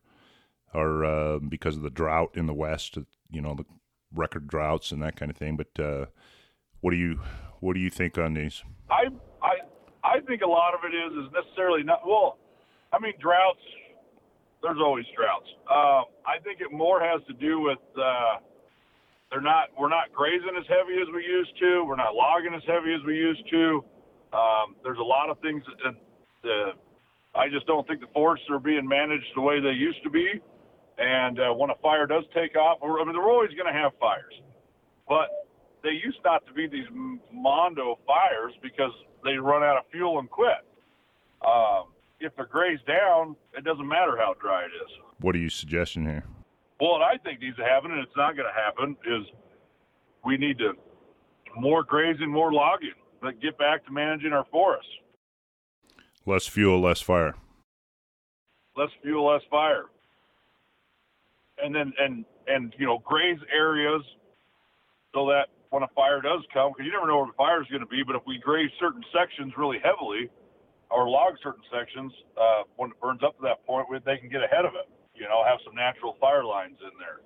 are 0.72 1.04
uh, 1.04 1.38
because 1.38 1.76
of 1.76 1.82
the 1.82 1.90
drought 1.90 2.30
in 2.34 2.46
the 2.46 2.54
west. 2.54 2.98
You 3.30 3.40
know 3.40 3.54
the 3.54 3.64
record 4.14 4.48
droughts 4.48 4.92
and 4.92 5.02
that 5.02 5.16
kind 5.16 5.30
of 5.30 5.36
thing. 5.36 5.56
But 5.56 5.82
uh, 5.82 6.06
what 6.80 6.92
do 6.92 6.96
you 6.96 7.20
what 7.60 7.74
do 7.74 7.80
you 7.80 7.90
think 7.90 8.18
on 8.18 8.34
these? 8.34 8.62
I 8.90 9.06
I 9.42 9.54
I 10.04 10.20
think 10.20 10.42
a 10.42 10.48
lot 10.48 10.74
of 10.74 10.80
it 10.84 10.94
is 10.94 11.26
is 11.26 11.32
necessarily 11.32 11.82
not 11.82 12.06
well. 12.06 12.38
I 12.92 12.98
mean 12.98 13.14
droughts. 13.20 13.60
There's 14.62 14.78
always 14.78 15.06
droughts. 15.16 15.48
Um, 15.70 16.04
I 16.26 16.38
think 16.44 16.60
it 16.60 16.70
more 16.70 17.00
has 17.00 17.22
to 17.28 17.32
do 17.32 17.60
with 17.60 17.78
uh, 17.96 18.36
they're 19.30 19.40
not 19.40 19.68
we're 19.78 19.88
not 19.88 20.12
grazing 20.12 20.56
as 20.58 20.66
heavy 20.66 21.00
as 21.00 21.08
we 21.14 21.24
used 21.24 21.56
to. 21.60 21.84
We're 21.84 21.96
not 21.96 22.14
logging 22.14 22.54
as 22.54 22.62
heavy 22.66 22.92
as 22.94 23.00
we 23.06 23.14
used 23.14 23.48
to. 23.50 23.84
Um, 24.32 24.76
there's 24.82 24.98
a 24.98 25.06
lot 25.06 25.30
of 25.30 25.38
things 25.40 25.62
that 25.84 26.50
uh, 26.50 26.72
I 27.34 27.48
just 27.48 27.66
don't 27.66 27.86
think 27.86 28.00
the 28.00 28.10
forests 28.12 28.46
are 28.50 28.58
being 28.58 28.86
managed 28.86 29.26
the 29.34 29.40
way 29.40 29.60
they 29.60 29.70
used 29.70 30.02
to 30.02 30.10
be. 30.10 30.40
And 30.98 31.40
uh, 31.40 31.52
when 31.54 31.70
a 31.70 31.74
fire 31.80 32.06
does 32.06 32.24
take 32.34 32.56
off, 32.56 32.78
I 32.82 32.86
mean, 33.04 33.12
they're 33.14 33.22
always 33.22 33.50
going 33.50 33.72
to 33.72 33.78
have 33.78 33.92
fires, 33.98 34.34
but 35.08 35.30
they 35.82 35.90
used 35.90 36.18
not 36.24 36.44
to 36.46 36.52
be 36.52 36.66
these 36.66 36.86
mondo 37.32 37.98
fires 38.06 38.52
because 38.62 38.92
they 39.24 39.34
run 39.34 39.62
out 39.62 39.78
of 39.78 39.84
fuel 39.90 40.18
and 40.18 40.28
quit. 40.28 40.60
Um, 41.46 41.84
if 42.20 42.36
they're 42.36 42.44
grazed 42.44 42.86
down, 42.86 43.34
it 43.56 43.64
doesn't 43.64 43.88
matter 43.88 44.16
how 44.18 44.34
dry 44.40 44.64
it 44.64 44.72
is. 44.84 44.90
What 45.20 45.34
are 45.34 45.38
you 45.38 45.48
suggesting 45.48 46.04
here? 46.04 46.24
Well, 46.80 46.92
what 46.92 47.02
I 47.02 47.18
think 47.18 47.40
needs 47.40 47.56
to 47.58 47.64
happen, 47.64 47.90
and 47.90 48.00
it's 48.00 48.16
not 48.16 48.36
going 48.36 48.48
to 48.48 48.58
happen, 48.58 48.96
is 49.06 49.26
we 50.24 50.38
need 50.38 50.58
to 50.58 50.72
more 51.56 51.82
grazing, 51.82 52.30
more 52.30 52.52
logging, 52.52 52.94
but 53.20 53.40
get 53.40 53.58
back 53.58 53.84
to 53.86 53.92
managing 53.92 54.32
our 54.32 54.46
forests. 54.50 54.90
Less 56.24 56.46
fuel, 56.46 56.80
less 56.80 57.00
fire. 57.00 57.34
Less 58.76 58.90
fuel, 59.02 59.26
less 59.26 59.42
fire. 59.50 59.86
And 61.62 61.74
then 61.74 61.92
and 61.98 62.24
and 62.46 62.74
you 62.78 62.86
know 62.86 63.02
graze 63.04 63.38
areas 63.54 64.02
so 65.14 65.26
that 65.26 65.48
when 65.70 65.82
a 65.82 65.88
fire 65.88 66.20
does 66.20 66.42
come, 66.52 66.72
because 66.72 66.86
you 66.86 66.92
never 66.92 67.06
know 67.06 67.18
where 67.18 67.26
the 67.26 67.36
fire 67.36 67.60
is 67.60 67.68
going 67.68 67.80
to 67.80 67.86
be, 67.86 68.02
but 68.06 68.16
if 68.16 68.22
we 68.26 68.38
graze 68.38 68.70
certain 68.80 69.02
sections 69.12 69.52
really 69.58 69.78
heavily 69.84 70.30
or 70.90 71.08
log 71.08 71.34
certain 71.42 71.62
sections, 71.70 72.12
uh, 72.40 72.62
when 72.76 72.90
it 72.90 73.00
burns 73.00 73.22
up 73.22 73.36
to 73.36 73.42
that 73.42 73.64
point, 73.66 73.86
they 74.04 74.16
can 74.16 74.30
get 74.30 74.42
ahead 74.42 74.64
of 74.64 74.72
it. 74.74 74.88
You 75.20 75.28
know, 75.28 75.44
have 75.46 75.58
some 75.64 75.74
natural 75.74 76.16
fire 76.20 76.44
lines 76.44 76.78
in 76.80 76.90
there. 76.98 77.20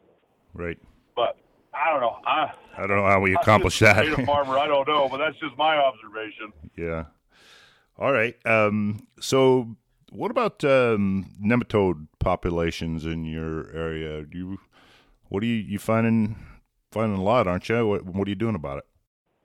Right. 0.52 0.78
But 1.14 1.36
I 1.72 1.92
don't 1.92 2.00
know. 2.00 2.16
I 2.26 2.52
I 2.76 2.86
don't 2.86 2.96
know 2.96 3.06
how 3.06 3.20
we 3.20 3.34
accomplish 3.34 3.78
that. 3.78 4.04
farmer, 4.26 4.58
I 4.64 4.66
don't 4.66 4.88
know, 4.88 5.08
but 5.08 5.18
that's 5.18 5.38
just 5.38 5.56
my 5.56 5.76
observation. 5.76 6.52
yeah. 6.76 7.04
All 7.96 8.12
right. 8.12 8.34
Um, 8.44 9.06
so, 9.20 9.76
what 10.10 10.32
about 10.32 10.64
um, 10.64 11.30
nematode 11.40 12.08
populations 12.18 13.06
in 13.06 13.24
your 13.24 13.70
area? 13.70 14.24
Do 14.24 14.36
you 14.36 14.58
what 15.28 15.42
are 15.44 15.46
you 15.46 15.54
you 15.54 15.78
finding 15.78 16.36
finding 16.90 17.18
a 17.18 17.22
lot, 17.22 17.46
aren't 17.46 17.68
you? 17.68 17.86
What 17.86 18.04
what 18.04 18.26
are 18.26 18.30
you 18.30 18.34
doing 18.34 18.56
about 18.56 18.78
it? 18.78 18.84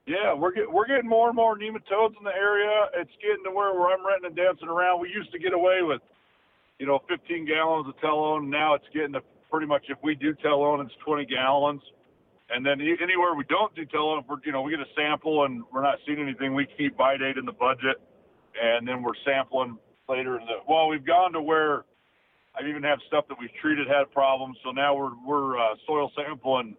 Yeah, 0.10 0.34
we're 0.34 0.51
get, 0.51 0.72
we're 0.72 0.88
getting 0.88 1.08
more 1.08 1.27
and 1.27 1.36
more 1.36 1.56
nematodes 1.56 2.18
in 2.18 2.24
the 2.24 2.34
area. 2.34 2.89
It's 2.96 3.12
getting 3.22 3.44
to 3.46 3.51
where, 3.51 3.72
where 3.75 3.94
I'm 3.94 4.03
renting 4.03 4.25
and 4.25 4.36
dancing 4.36 4.68
around. 4.68 5.00
We 5.01 5.10
used 5.10 5.32
to 5.34 5.38
get 5.38 5.53
away 5.53 5.84
with, 5.84 6.01
you 6.80 6.86
know, 6.86 7.00
15 7.08 7.46
gallons 7.46 7.88
of 7.88 7.96
telone. 7.98 8.50
Now 8.50 8.74
it's 8.74 8.86
getting 8.94 9.14
to 9.14 9.22
pretty 9.52 9.68
much 9.68 9.84
if 9.90 9.98
we 10.04 10.16
do 10.16 10.34
telone, 10.36 10.84
it's 10.86 10.96
20 11.06 11.26
gallons. 11.26 11.82
And 12.50 12.66
then 12.66 12.82
anywhere 12.82 13.36
we 13.36 13.44
don't 13.48 13.74
do 13.76 13.86
telone, 13.86 14.22
if 14.22 14.28
we're, 14.28 14.38
you 14.44 14.52
know, 14.52 14.62
we 14.62 14.72
get 14.72 14.80
a 14.80 14.90
sample 14.96 15.46
and 15.46 15.64
we're 15.72 15.84
not 15.84 16.00
seeing 16.06 16.20
anything, 16.20 16.56
we 16.56 16.68
keep 16.78 16.98
Vydate 16.98 17.38
in 17.38 17.46
the 17.46 17.52
budget, 17.52 18.02
and 18.60 18.88
then 18.88 19.04
we're 19.04 19.18
sampling 19.24 19.78
later 20.08 20.40
in 20.40 20.46
the. 20.48 20.54
Well, 20.68 20.88
we've 20.88 21.06
gone 21.06 21.34
to 21.34 21.42
where 21.42 21.86
I 22.58 22.68
even 22.68 22.82
have 22.82 22.98
stuff 23.08 23.26
that 23.30 23.38
we've 23.40 23.54
treated 23.62 23.88
had 23.88 24.12
problems, 24.12 24.58
so 24.64 24.72
now 24.72 24.96
we're 24.96 25.12
we're 25.28 25.60
uh, 25.60 25.76
soil 25.86 26.12
sampling 26.16 26.76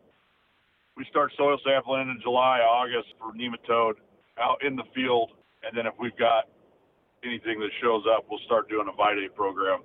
we 1.00 1.06
start 1.08 1.32
soil 1.38 1.58
sampling 1.64 2.10
in 2.10 2.20
July, 2.22 2.58
August 2.60 3.08
for 3.18 3.32
nematode 3.32 3.94
out 4.38 4.62
in 4.62 4.76
the 4.76 4.82
field, 4.94 5.30
and 5.64 5.76
then 5.76 5.86
if 5.86 5.94
we've 5.98 6.16
got 6.18 6.44
anything 7.24 7.60
that 7.60 7.70
shows 7.82 8.04
up, 8.16 8.24
we'll 8.30 8.40
start 8.46 8.68
doing 8.68 8.86
a 8.88 9.00
Vydate 9.00 9.34
program. 9.34 9.80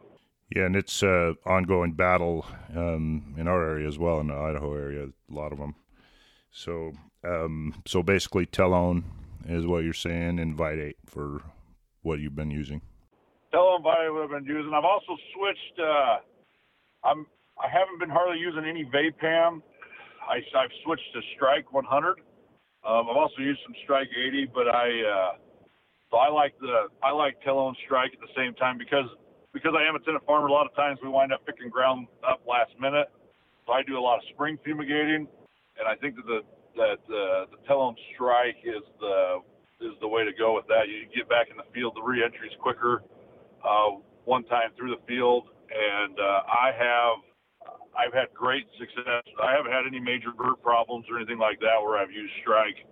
Yeah, 0.56 0.66
and 0.66 0.76
it's 0.76 1.02
uh, 1.02 1.34
ongoing 1.46 1.94
battle 1.94 2.46
um, 2.76 3.36
in 3.38 3.48
our 3.48 3.68
area 3.68 3.88
as 3.88 3.98
well, 3.98 4.20
in 4.20 4.28
the 4.28 4.36
Idaho 4.36 4.76
area, 4.76 5.06
a 5.06 5.34
lot 5.34 5.52
of 5.52 5.58
them. 5.58 5.76
So, 6.52 6.94
um, 7.24 7.82
so 7.86 8.04
basically, 8.04 8.46
telone 8.46 9.04
is 9.48 9.66
what 9.66 9.84
you're 9.84 9.94
saying, 9.94 10.40
and 10.40 10.58
Vydate 10.58 10.96
for 11.06 11.42
what 12.04 12.20
you've 12.20 12.36
been 12.36 12.52
using. 12.52 12.82
Telone 13.54 13.84
Vydate 13.84 14.14
what 14.14 14.24
I've 14.24 14.30
been 14.30 14.46
using. 14.46 14.72
I've 14.74 14.86
also 14.86 15.18
switched. 15.34 15.80
Uh, 15.80 16.18
I'm 17.04 17.26
I 17.58 17.68
haven't 17.70 18.00
been 18.00 18.10
hardly 18.10 18.40
using 18.40 18.66
any 18.66 18.86
Vapam. 18.86 19.62
I, 20.28 20.38
I've 20.58 20.72
switched 20.84 21.14
to 21.14 21.22
Strike 21.36 21.72
100. 21.72 22.20
Um, 22.86 23.08
I've 23.10 23.18
also 23.18 23.40
used 23.40 23.60
some 23.64 23.74
Strike 23.84 24.10
80, 24.16 24.52
but 24.54 24.68
I 24.68 24.88
uh, 25.02 25.32
so 26.12 26.18
I 26.18 26.30
like 26.30 26.58
the 26.60 26.88
I 27.04 27.12
like 27.12 27.42
Telone 27.44 27.76
Strike 27.86 28.12
at 28.14 28.20
the 28.20 28.34
same 28.36 28.54
time 28.56 28.78
because 28.78 29.10
because 29.54 29.74
I 29.78 29.88
am 29.88 29.96
a 29.96 30.00
tenant 30.00 30.26
farmer. 30.26 30.48
A 30.48 30.52
lot 30.52 30.66
of 30.66 30.76
times 30.76 31.00
we 31.02 31.10
wind 31.10 31.34
up 31.34 31.46
picking 31.46 31.70
ground 31.70 32.08
up 32.28 32.42
last 32.48 32.72
minute, 32.80 33.08
so 33.66 33.74
I 33.74 33.84
do 33.84 33.98
a 33.98 34.04
lot 34.04 34.18
of 34.18 34.24
spring 34.34 34.58
fumigating, 34.64 35.28
and 35.80 35.86
I 35.88 35.96
think 35.96 36.16
that 36.18 36.26
the 36.26 36.42
that 36.76 37.02
uh, 37.08 37.48
the 37.52 37.60
Telone 37.68 37.96
Strike 38.14 38.58
is 38.64 38.84
the 39.00 39.40
is 39.82 39.94
the 40.00 40.08
way 40.08 40.24
to 40.24 40.32
go 40.38 40.56
with 40.56 40.68
that. 40.68 40.88
You 40.88 41.08
get 41.16 41.28
back 41.28 41.48
in 41.50 41.58
the 41.58 41.68
field, 41.74 41.94
the 41.96 42.04
reentry 42.04 42.48
is 42.48 42.54
quicker. 42.62 43.04
Uh, 43.64 44.00
one 44.26 44.44
time 44.46 44.70
through 44.78 44.92
the 44.92 45.02
field, 45.08 45.48
and 45.70 46.20
uh, 46.20 46.42
I 46.46 46.72
have 46.78 47.18
I've 47.96 48.14
had 48.14 48.28
great 48.36 48.68
success. 48.78 49.24
I 49.42 49.56
haven't 49.56 49.72
had 49.72 49.88
any 49.88 50.00
major 50.00 50.36
bird 50.36 50.60
problems 50.62 51.06
or 51.10 51.18
anything 51.18 51.40
like 51.40 51.60
that 51.64 51.80
where 51.80 51.98
I've 51.98 52.12
used 52.12 52.34
Strike. 52.42 52.84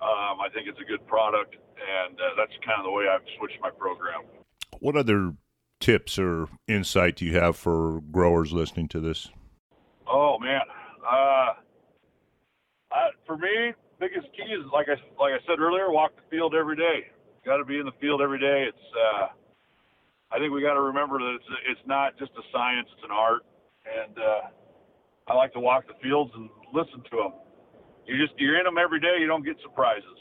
Um, 0.00 0.40
I 0.40 0.48
think 0.52 0.68
it's 0.68 0.80
a 0.80 0.88
good 0.88 1.04
product, 1.06 1.56
and 1.76 2.14
uh, 2.18 2.24
that's 2.36 2.52
kind 2.64 2.78
of 2.78 2.84
the 2.84 2.90
way 2.90 3.04
I've 3.08 3.26
switched 3.38 3.60
my 3.60 3.70
program. 3.70 4.22
What 4.80 4.96
other 4.96 5.34
tips 5.80 6.18
or 6.18 6.48
insight 6.66 7.16
do 7.16 7.24
you 7.24 7.38
have 7.38 7.56
for 7.56 8.00
growers 8.10 8.52
listening 8.52 8.88
to 8.88 9.00
this? 9.00 9.28
Oh 10.08 10.38
man, 10.38 10.62
uh, 11.04 11.54
I, 12.92 13.08
for 13.26 13.36
me, 13.36 13.72
biggest 13.98 14.26
key 14.36 14.52
is 14.52 14.64
like 14.72 14.86
I 14.88 14.96
like 15.20 15.32
I 15.32 15.44
said 15.46 15.58
earlier, 15.60 15.90
walk 15.90 16.12
the 16.16 16.22
field 16.30 16.54
every 16.54 16.76
day. 16.76 17.08
Got 17.44 17.58
to 17.58 17.64
be 17.64 17.78
in 17.78 17.86
the 17.86 17.96
field 18.00 18.20
every 18.20 18.38
day. 18.38 18.66
It's 18.68 18.86
uh, 18.94 19.26
I 20.30 20.38
think 20.38 20.52
we 20.52 20.62
got 20.62 20.74
to 20.74 20.82
remember 20.82 21.18
that 21.18 21.36
it's 21.36 21.50
it's 21.70 21.86
not 21.86 22.18
just 22.18 22.32
a 22.32 22.42
science; 22.52 22.88
it's 22.94 23.04
an 23.04 23.10
art 23.12 23.42
and 23.86 24.18
uh, 24.18 24.40
I 25.28 25.34
like 25.34 25.52
to 25.54 25.60
walk 25.60 25.86
the 25.86 25.94
fields 26.02 26.32
and 26.34 26.50
listen 26.74 27.02
to 27.10 27.16
them. 27.16 27.32
You 28.06 28.18
just 28.18 28.38
you're 28.38 28.58
in 28.58 28.64
them 28.64 28.78
every 28.78 29.00
day. 29.00 29.18
You 29.18 29.26
don't 29.26 29.44
get 29.44 29.56
surprises, 29.62 30.18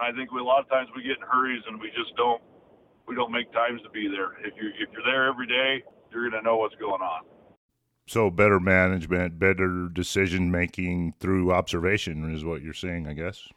I 0.00 0.12
think 0.12 0.32
we, 0.32 0.40
a 0.40 0.44
lot 0.44 0.60
of 0.60 0.68
times 0.68 0.88
we 0.94 1.02
get 1.02 1.16
in 1.18 1.26
hurries 1.28 1.62
and 1.68 1.80
we 1.80 1.88
just 1.88 2.14
don't 2.16 2.42
we 3.06 3.14
don't 3.14 3.32
make 3.32 3.52
times 3.52 3.82
to 3.82 3.90
be 3.90 4.08
there. 4.08 4.32
If 4.40 4.54
you 4.60 4.70
if 4.78 4.88
you're 4.92 5.04
there 5.04 5.28
every 5.28 5.46
day, 5.46 5.82
you're 6.12 6.28
going 6.30 6.42
to 6.42 6.46
know 6.46 6.56
what's 6.56 6.74
going 6.76 7.02
on. 7.02 7.22
So 8.06 8.30
better 8.30 8.60
management, 8.60 9.38
better 9.38 9.88
decision 9.88 10.50
making 10.50 11.14
through 11.20 11.52
observation 11.52 12.34
is 12.34 12.44
what 12.44 12.62
you're 12.62 12.74
saying, 12.74 13.08
I 13.08 13.14
guess. 13.14 13.48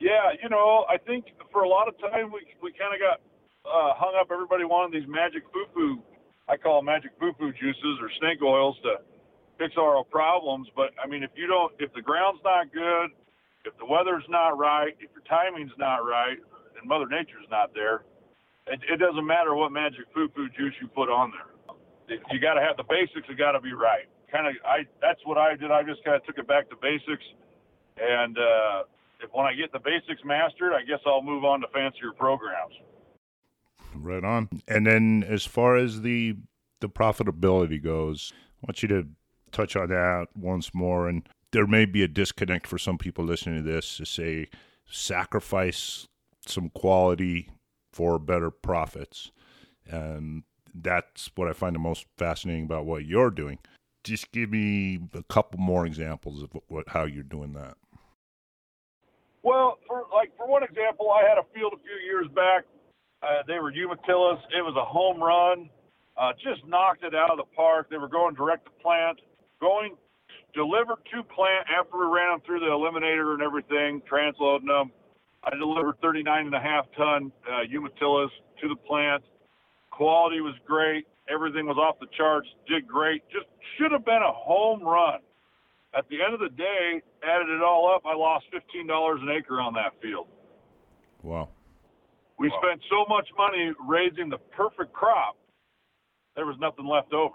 Yeah, 0.00 0.32
you 0.42 0.48
know, 0.48 0.86
I 0.88 0.96
think 0.96 1.26
for 1.52 1.62
a 1.62 1.68
lot 1.68 1.88
of 1.88 1.98
time 2.00 2.32
we 2.32 2.40
we 2.62 2.72
kind 2.72 2.94
of 2.94 3.00
got 3.00 3.20
uh, 3.64 3.94
hung 3.94 4.16
up. 4.20 4.28
Everybody 4.32 4.64
wanted 4.64 5.00
these 5.00 5.08
magic 5.08 5.44
foo 5.52 5.66
foo 5.74 6.02
I 6.48 6.56
call 6.56 6.78
them 6.78 6.86
magic 6.86 7.12
foo-foo 7.18 7.52
juices 7.52 7.98
or 8.00 8.10
snake 8.18 8.42
oils 8.42 8.76
to 8.82 8.96
fix 9.58 9.74
our 9.78 10.02
problems. 10.04 10.68
But 10.74 10.90
I 11.02 11.06
mean, 11.06 11.22
if 11.22 11.30
you 11.34 11.46
don't, 11.46 11.72
if 11.78 11.92
the 11.94 12.02
ground's 12.02 12.40
not 12.44 12.72
good, 12.72 13.10
if 13.64 13.76
the 13.78 13.86
weather's 13.86 14.24
not 14.28 14.58
right, 14.58 14.96
if 15.00 15.10
your 15.14 15.24
timing's 15.28 15.72
not 15.78 16.04
right, 16.04 16.38
and 16.78 16.88
Mother 16.88 17.06
Nature's 17.06 17.46
not 17.50 17.74
there, 17.74 18.04
it, 18.66 18.80
it 18.90 18.98
doesn't 18.98 19.26
matter 19.26 19.54
what 19.54 19.72
magic 19.72 20.06
foo-foo 20.14 20.48
juice 20.56 20.74
you 20.80 20.88
put 20.88 21.08
on 21.08 21.32
there. 21.32 22.18
you 22.30 22.40
got 22.40 22.54
to 22.54 22.60
have 22.60 22.76
the 22.76 22.84
basics. 22.84 23.26
Have 23.28 23.38
got 23.38 23.52
to 23.52 23.60
be 23.60 23.72
right. 23.72 24.06
Kind 24.30 24.46
of, 24.46 24.54
I 24.64 24.86
that's 25.00 25.20
what 25.24 25.38
I 25.38 25.56
did. 25.56 25.70
I 25.70 25.82
just 25.82 26.02
kind 26.04 26.16
of 26.16 26.24
took 26.24 26.38
it 26.38 26.48
back 26.48 26.70
to 26.70 26.76
basics, 26.80 27.24
and 27.98 28.38
uh, 28.38 28.84
if 29.20 29.30
when 29.32 29.46
I 29.46 29.54
get 29.54 29.72
the 29.72 29.78
basics 29.78 30.22
mastered, 30.24 30.72
I 30.72 30.82
guess 30.82 31.00
I'll 31.06 31.22
move 31.22 31.44
on 31.44 31.60
to 31.60 31.66
fancier 31.68 32.12
programs. 32.16 32.74
Right 33.94 34.24
on. 34.24 34.48
And 34.66 34.86
then 34.86 35.24
as 35.28 35.44
far 35.44 35.76
as 35.76 36.00
the 36.00 36.36
the 36.80 36.88
profitability 36.88 37.82
goes, 37.82 38.32
I 38.62 38.66
want 38.66 38.82
you 38.82 38.88
to 38.88 39.06
touch 39.52 39.76
on 39.76 39.88
that 39.88 40.28
once 40.34 40.74
more. 40.74 41.08
And 41.08 41.28
there 41.52 41.66
may 41.66 41.84
be 41.84 42.02
a 42.02 42.08
disconnect 42.08 42.66
for 42.66 42.78
some 42.78 42.98
people 42.98 43.24
listening 43.24 43.62
to 43.62 43.70
this 43.70 43.98
to 43.98 44.06
say 44.06 44.48
sacrifice 44.86 46.08
some 46.46 46.70
quality 46.70 47.48
for 47.92 48.18
better 48.18 48.50
profits. 48.50 49.30
And 49.86 50.42
that's 50.74 51.30
what 51.34 51.48
I 51.48 51.52
find 51.52 51.74
the 51.74 51.80
most 51.80 52.06
fascinating 52.16 52.64
about 52.64 52.86
what 52.86 53.04
you're 53.04 53.30
doing. 53.30 53.58
Just 54.02 54.32
give 54.32 54.50
me 54.50 54.98
a 55.14 55.22
couple 55.24 55.60
more 55.60 55.86
examples 55.86 56.42
of 56.42 56.50
what 56.66 56.88
how 56.88 57.04
you're 57.04 57.22
doing 57.22 57.52
that. 57.52 57.76
Well, 59.44 59.78
for 59.86 60.06
like 60.12 60.36
for 60.36 60.48
one 60.48 60.64
example, 60.64 61.10
I 61.10 61.28
had 61.28 61.38
a 61.38 61.44
field 61.54 61.74
a 61.74 61.82
few 61.82 61.96
years 62.04 62.26
back. 62.34 62.64
Uh, 63.22 63.42
they 63.46 63.60
were 63.60 63.70
Umatillas. 63.72 64.40
It 64.56 64.62
was 64.62 64.74
a 64.76 64.84
home 64.84 65.22
run. 65.22 65.70
Uh, 66.16 66.32
just 66.42 66.66
knocked 66.66 67.04
it 67.04 67.14
out 67.14 67.30
of 67.30 67.36
the 67.36 67.46
park. 67.54 67.88
They 67.90 67.96
were 67.96 68.08
going 68.08 68.34
direct 68.34 68.64
to 68.64 68.70
plant, 68.82 69.20
going 69.60 69.96
delivered 70.54 71.00
to 71.12 71.22
plant 71.22 71.66
after 71.68 71.98
we 71.98 72.06
ran 72.06 72.32
them 72.32 72.40
through 72.44 72.60
the 72.60 72.66
eliminator 72.66 73.34
and 73.34 73.42
everything, 73.42 74.02
transloading 74.10 74.66
them. 74.66 74.92
I 75.44 75.56
delivered 75.56 76.00
39 76.00 76.46
and 76.46 76.54
a 76.54 76.60
half 76.60 76.86
ton 76.96 77.32
uh, 77.48 77.66
Umatillas 77.66 78.30
to 78.60 78.68
the 78.68 78.76
plant. 78.76 79.24
Quality 79.90 80.40
was 80.40 80.54
great. 80.66 81.06
Everything 81.28 81.66
was 81.66 81.76
off 81.76 81.98
the 82.00 82.06
charts. 82.16 82.48
Did 82.68 82.86
great. 82.86 83.22
Just 83.32 83.46
should 83.76 83.92
have 83.92 84.04
been 84.04 84.22
a 84.22 84.32
home 84.32 84.82
run. 84.82 85.20
At 85.94 86.08
the 86.08 86.22
end 86.22 86.32
of 86.32 86.40
the 86.40 86.48
day, 86.48 87.02
added 87.22 87.50
it 87.50 87.62
all 87.62 87.92
up, 87.94 88.02
I 88.06 88.14
lost 88.16 88.46
$15 88.52 89.22
an 89.22 89.28
acre 89.28 89.60
on 89.60 89.74
that 89.74 89.92
field. 90.00 90.26
Wow. 91.22 91.50
We 92.38 92.48
wow. 92.48 92.60
spent 92.62 92.80
so 92.88 93.04
much 93.08 93.28
money 93.36 93.72
raising 93.86 94.30
the 94.30 94.38
perfect 94.56 94.92
crop, 94.92 95.36
there 96.34 96.46
was 96.46 96.56
nothing 96.58 96.86
left 96.86 97.12
over. 97.12 97.34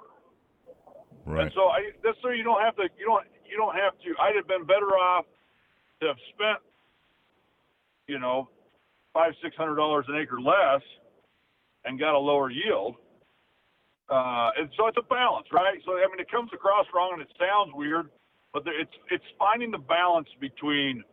Right. 1.28 1.44
And 1.44 1.52
so 1.54 1.68
I, 1.68 1.92
that's 2.04 2.18
so 2.24 2.30
you 2.30 2.44
don't 2.44 2.64
have 2.64 2.76
to, 2.78 2.88
you 2.98 3.06
don't, 3.06 3.28
you 3.44 3.58
don't 3.58 3.76
have 3.76 3.94
to. 4.00 4.16
I'd 4.16 4.36
have 4.40 4.48
been 4.48 4.64
better 4.64 4.96
off 4.96 5.26
to 6.00 6.08
have 6.08 6.20
spent, 6.34 6.64
you 8.08 8.18
know, 8.18 8.48
five, 9.14 9.34
six 9.44 9.56
hundred 9.58 9.76
dollars 9.76 10.06
an 10.08 10.16
acre 10.16 10.40
less 10.40 10.82
and 11.84 12.00
got 12.00 12.16
a 12.16 12.20
lower 12.20 12.50
yield. 12.50 12.96
Uh, 14.10 14.56
and 14.56 14.70
so 14.78 14.88
it's 14.88 14.98
a 14.98 15.08
balance, 15.12 15.48
right? 15.52 15.80
So 15.84 16.00
I 16.00 16.08
mean, 16.08 16.20
it 16.20 16.32
comes 16.32 16.50
across 16.54 16.86
wrong 16.96 17.12
and 17.20 17.22
it 17.22 17.32
sounds 17.36 17.76
weird, 17.76 18.08
but 18.54 18.64
there, 18.64 18.80
it's 18.80 18.96
it's 19.12 19.26
finding 19.38 19.70
the 19.70 19.84
balance 19.84 20.30
between 20.40 21.04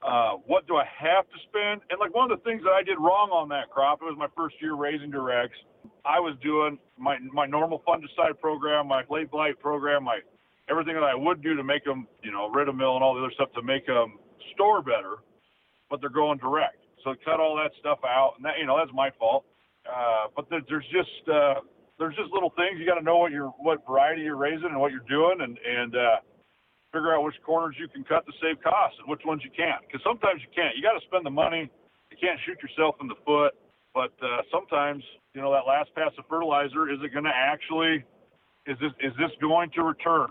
uh, 0.00 0.40
what 0.46 0.66
do 0.66 0.76
I 0.76 0.84
have 0.98 1.28
to 1.28 1.38
spend, 1.48 1.82
and 1.90 2.00
like 2.00 2.14
one 2.14 2.30
of 2.30 2.38
the 2.38 2.44
things 2.44 2.62
that 2.64 2.72
I 2.72 2.82
did 2.82 2.96
wrong 2.96 3.28
on 3.36 3.50
that 3.50 3.68
crop, 3.68 4.00
it 4.00 4.06
was 4.06 4.16
my 4.16 4.28
first 4.36 4.56
year 4.62 4.76
raising 4.76 5.10
directs. 5.10 5.56
I 6.04 6.20
was 6.20 6.36
doing 6.42 6.78
my 6.98 7.18
my 7.32 7.46
normal 7.46 7.82
fungicide 7.86 8.38
program, 8.40 8.88
my 8.88 9.02
late 9.10 9.30
blight 9.30 9.58
program, 9.60 10.04
my 10.04 10.20
everything 10.68 10.94
that 10.94 11.04
I 11.04 11.14
would 11.14 11.42
do 11.42 11.54
to 11.54 11.64
make 11.64 11.84
them, 11.84 12.06
you 12.22 12.32
know, 12.32 12.50
Ridomil 12.50 12.94
and 12.94 13.04
all 13.04 13.14
the 13.14 13.20
other 13.20 13.32
stuff 13.34 13.52
to 13.54 13.62
make 13.62 13.86
them 13.86 14.18
store 14.54 14.82
better, 14.82 15.16
but 15.90 16.00
they're 16.00 16.10
going 16.10 16.38
direct. 16.38 16.78
So 17.04 17.14
cut 17.24 17.38
all 17.38 17.56
that 17.56 17.70
stuff 17.78 17.98
out, 18.04 18.34
and 18.36 18.44
that 18.44 18.58
you 18.58 18.66
know 18.66 18.76
that's 18.76 18.92
my 18.92 19.10
fault. 19.18 19.44
Uh, 19.86 20.26
but 20.34 20.46
there's 20.50 20.86
just 20.90 21.28
uh, 21.28 21.62
there's 21.98 22.16
just 22.16 22.32
little 22.32 22.50
things 22.56 22.78
you 22.78 22.86
got 22.86 22.98
to 22.98 23.04
know 23.04 23.18
what 23.18 23.30
you're 23.30 23.54
what 23.62 23.86
variety 23.86 24.22
you're 24.22 24.36
raising 24.36 24.74
and 24.74 24.80
what 24.80 24.90
you're 24.90 25.06
doing, 25.08 25.38
and 25.40 25.56
and 25.58 25.94
uh, 25.94 26.18
figure 26.92 27.14
out 27.14 27.22
which 27.22 27.36
corners 27.44 27.76
you 27.78 27.88
can 27.88 28.02
cut 28.04 28.26
to 28.26 28.32
save 28.42 28.60
costs 28.62 28.98
and 28.98 29.08
which 29.08 29.22
ones 29.24 29.42
you 29.44 29.50
can't. 29.54 29.86
Because 29.86 30.02
sometimes 30.02 30.42
you 30.42 30.50
can't. 30.50 30.74
You 30.76 30.82
got 30.82 30.98
to 30.98 31.04
spend 31.06 31.24
the 31.24 31.30
money. 31.30 31.70
You 32.10 32.16
can't 32.18 32.40
shoot 32.46 32.58
yourself 32.62 32.96
in 33.00 33.06
the 33.06 33.18
foot. 33.24 33.54
But 33.96 34.12
uh, 34.20 34.42
sometimes 34.52 35.02
you 35.32 35.40
know 35.40 35.50
that 35.52 35.66
last 35.66 35.88
pass 35.94 36.12
of 36.18 36.24
fertilizer 36.28 36.92
is 36.92 36.98
it 37.02 37.14
going 37.14 37.24
to 37.24 37.32
actually 37.34 38.04
is 38.66 38.76
this 38.78 38.92
is 39.00 39.12
this 39.16 39.30
going 39.40 39.70
to 39.70 39.82
return? 39.82 40.28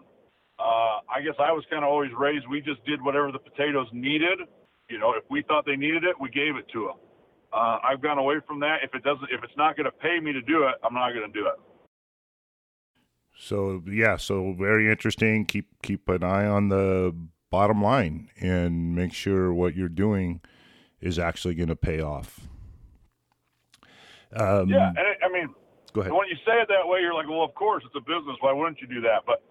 Uh, 0.59 1.01
I 1.09 1.19
guess 1.25 1.33
I 1.39 1.51
was 1.51 1.65
kind 1.71 1.83
of 1.83 1.89
always 1.89 2.11
raised. 2.15 2.45
We 2.47 2.61
just 2.61 2.85
did 2.85 3.01
whatever 3.01 3.31
the 3.31 3.39
potatoes 3.39 3.87
needed. 3.91 4.37
You 4.87 4.99
know, 4.99 5.13
if 5.17 5.23
we 5.31 5.41
thought 5.41 5.65
they 5.65 5.75
needed 5.75 6.03
it, 6.03 6.15
we 6.21 6.29
gave 6.29 6.55
it 6.57 6.67
to 6.73 6.81
them. 6.81 6.97
Uh, 7.51 7.79
I've 7.83 8.03
gone 8.03 8.19
away 8.19 8.35
from 8.47 8.59
that. 8.59 8.81
If 8.83 8.93
it 8.93 9.03
doesn't, 9.03 9.29
if 9.31 9.43
it's 9.43 9.57
not 9.57 9.75
going 9.75 9.85
to 9.85 9.91
pay 9.91 10.19
me 10.19 10.31
to 10.31 10.41
do 10.41 10.67
it, 10.67 10.75
I'm 10.83 10.93
not 10.93 11.13
going 11.13 11.25
to 11.25 11.33
do 11.33 11.47
it. 11.47 11.55
So 13.35 13.81
yeah, 13.87 14.17
so 14.17 14.53
very 14.53 14.91
interesting. 14.91 15.43
Keep 15.43 15.81
keep 15.81 16.07
an 16.07 16.23
eye 16.23 16.45
on 16.45 16.69
the 16.69 17.15
bottom 17.49 17.81
line 17.81 18.29
and 18.39 18.95
make 18.95 19.11
sure 19.11 19.51
what 19.51 19.75
you're 19.75 19.89
doing 19.89 20.41
is 21.01 21.17
actually 21.17 21.55
going 21.55 21.69
to 21.69 21.75
pay 21.75 21.99
off. 21.99 22.47
Um, 24.35 24.69
yeah, 24.69 24.89
and 24.89 25.05
it, 25.07 25.17
I 25.23 25.31
mean, 25.31 25.53
go 25.93 26.01
ahead. 26.01 26.11
When 26.11 26.27
you 26.27 26.35
say 26.45 26.59
it 26.59 26.67
that 26.67 26.85
way, 26.85 26.99
you're 26.99 27.13
like, 27.13 27.29
well, 27.29 27.43
of 27.43 27.55
course, 27.55 27.83
it's 27.85 27.95
a 27.95 28.03
business. 28.03 28.35
Why 28.41 28.51
wouldn't 28.51 28.81
you 28.81 28.87
do 28.87 29.01
that? 29.01 29.23
But 29.25 29.41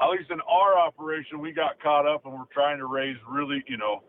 at 0.00 0.06
least 0.10 0.30
in 0.30 0.40
our 0.42 0.78
operation, 0.78 1.40
we 1.40 1.52
got 1.52 1.80
caught 1.82 2.06
up 2.06 2.24
and 2.24 2.34
we're 2.34 2.50
trying 2.54 2.78
to 2.78 2.86
raise 2.86 3.16
really, 3.28 3.64
you 3.66 3.76
know, 3.76 4.02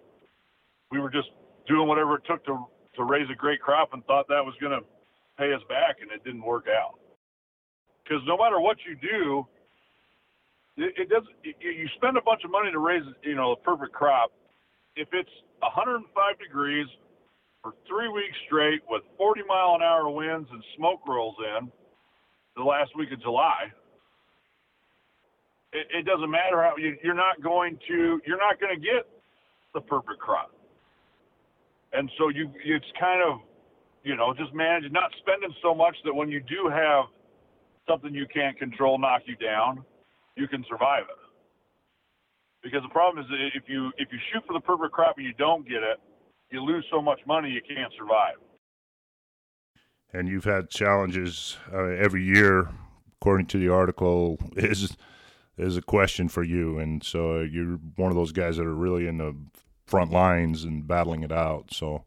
we 0.92 1.00
were 1.00 1.10
just 1.10 1.30
doing 1.68 1.88
whatever 1.88 2.16
it 2.16 2.24
took 2.28 2.46
to 2.46 2.66
to 2.96 3.04
raise 3.04 3.30
a 3.32 3.36
great 3.36 3.62
crop 3.62 3.94
and 3.94 4.04
thought 4.06 4.28
that 4.28 4.44
was 4.44 4.54
going 4.60 4.74
to 4.74 4.86
pay 5.38 5.54
us 5.54 5.62
back, 5.70 5.98
and 6.02 6.12
it 6.12 6.24
didn't 6.24 6.44
work 6.44 6.66
out. 6.68 7.00
Because 8.04 8.22
no 8.28 8.36
matter 8.36 8.60
what 8.60 8.78
you 8.86 8.98
do, 8.98 9.46
it, 10.78 10.94
it 10.98 11.10
doesn't. 11.10 11.34
You 11.44 11.88
spend 11.96 12.18
a 12.18 12.22
bunch 12.22 12.42
of 12.44 12.52
money 12.52 12.72
to 12.72 12.80
raise, 12.80 13.04
you 13.24 13.36
know, 13.36 13.54
a 13.54 13.56
perfect 13.56 13.94
crop. 13.94 14.32
If 14.96 15.10
it's 15.14 15.30
105 15.62 16.40
degrees 16.40 16.88
for 17.62 17.74
three 17.88 18.08
weeks 18.08 18.36
straight 18.46 18.82
with 18.90 19.04
40 19.18 19.42
mile 19.48 19.76
an 19.76 19.82
hour 19.82 20.10
winds 20.10 20.48
and 20.52 20.64
smoke 20.78 21.02
rolls 21.08 21.36
in 21.60 21.72
the 22.56 22.64
last 22.64 22.92
week 22.98 23.12
of 23.12 23.22
July, 23.22 23.72
it, 25.74 25.88
it 25.92 26.06
doesn't 26.06 26.30
matter 26.30 26.62
how 26.64 26.76
you, 26.78 26.98
you're 27.04 27.16
not 27.16 27.42
going 27.42 27.78
to 27.88 28.20
you're 28.26 28.38
not 28.40 28.60
going 28.60 28.74
to 28.74 28.82
get 28.82 29.06
the 29.74 29.82
perfect 29.82 30.20
crop. 30.20 30.52
And 31.94 32.10
so 32.18 32.30
you 32.30 32.52
it's 32.66 32.86
kind 33.00 33.22
of 33.22 33.40
you 34.04 34.16
know 34.16 34.34
just 34.34 34.54
managing 34.54 34.94
not 34.94 35.12
spending 35.20 35.54
so 35.62 35.76
much 35.76 35.96
that 36.06 36.14
when 36.14 36.30
you 36.30 36.40
do 36.40 36.70
have 36.72 37.06
something 37.88 38.14
you 38.14 38.26
can't 38.34 38.58
control 38.58 38.98
knock 38.98 39.22
you 39.26 39.36
down 39.36 39.84
you 40.36 40.48
can 40.48 40.64
survive 40.70 41.04
it. 41.04 41.20
Because 42.64 42.82
the 42.84 42.90
problem 42.90 43.24
is 43.24 43.30
if 43.54 43.64
you 43.68 43.92
if 43.98 44.10
you 44.12 44.20
shoot 44.32 44.44
for 44.48 44.54
the 44.54 44.60
perfect 44.60 44.94
crop 44.94 45.18
and 45.18 45.26
you 45.26 45.34
don't 45.34 45.68
get 45.68 45.84
it 45.84 46.00
you 46.52 46.64
lose 46.64 46.86
so 46.92 47.02
much 47.02 47.20
money 47.28 47.50
you 47.50 47.62
can't 47.62 47.94
survive 47.98 48.36
and 50.14 50.28
you've 50.28 50.46
had 50.46 50.70
challenges 50.70 51.58
uh, 51.74 51.84
every 51.84 52.24
year 52.24 52.70
according 53.22 53.46
to 53.46 53.58
the 53.58 53.70
article 53.70 54.38
is 54.56 54.96
is 55.58 55.76
a 55.76 55.82
question 55.82 56.30
for 56.30 56.44
you 56.44 56.80
and 56.80 57.04
so 57.04 57.42
you're 57.42 57.78
one 57.96 58.10
of 58.10 58.16
those 58.16 58.32
guys 58.32 58.58
that 58.58 58.66
are 58.66 58.74
really 58.74 59.08
in 59.08 59.18
the 59.18 59.36
front 59.90 60.12
lines 60.12 60.64
and 60.64 60.88
battling 60.88 61.24
it 61.24 61.32
out. 61.32 61.74
So 61.74 62.04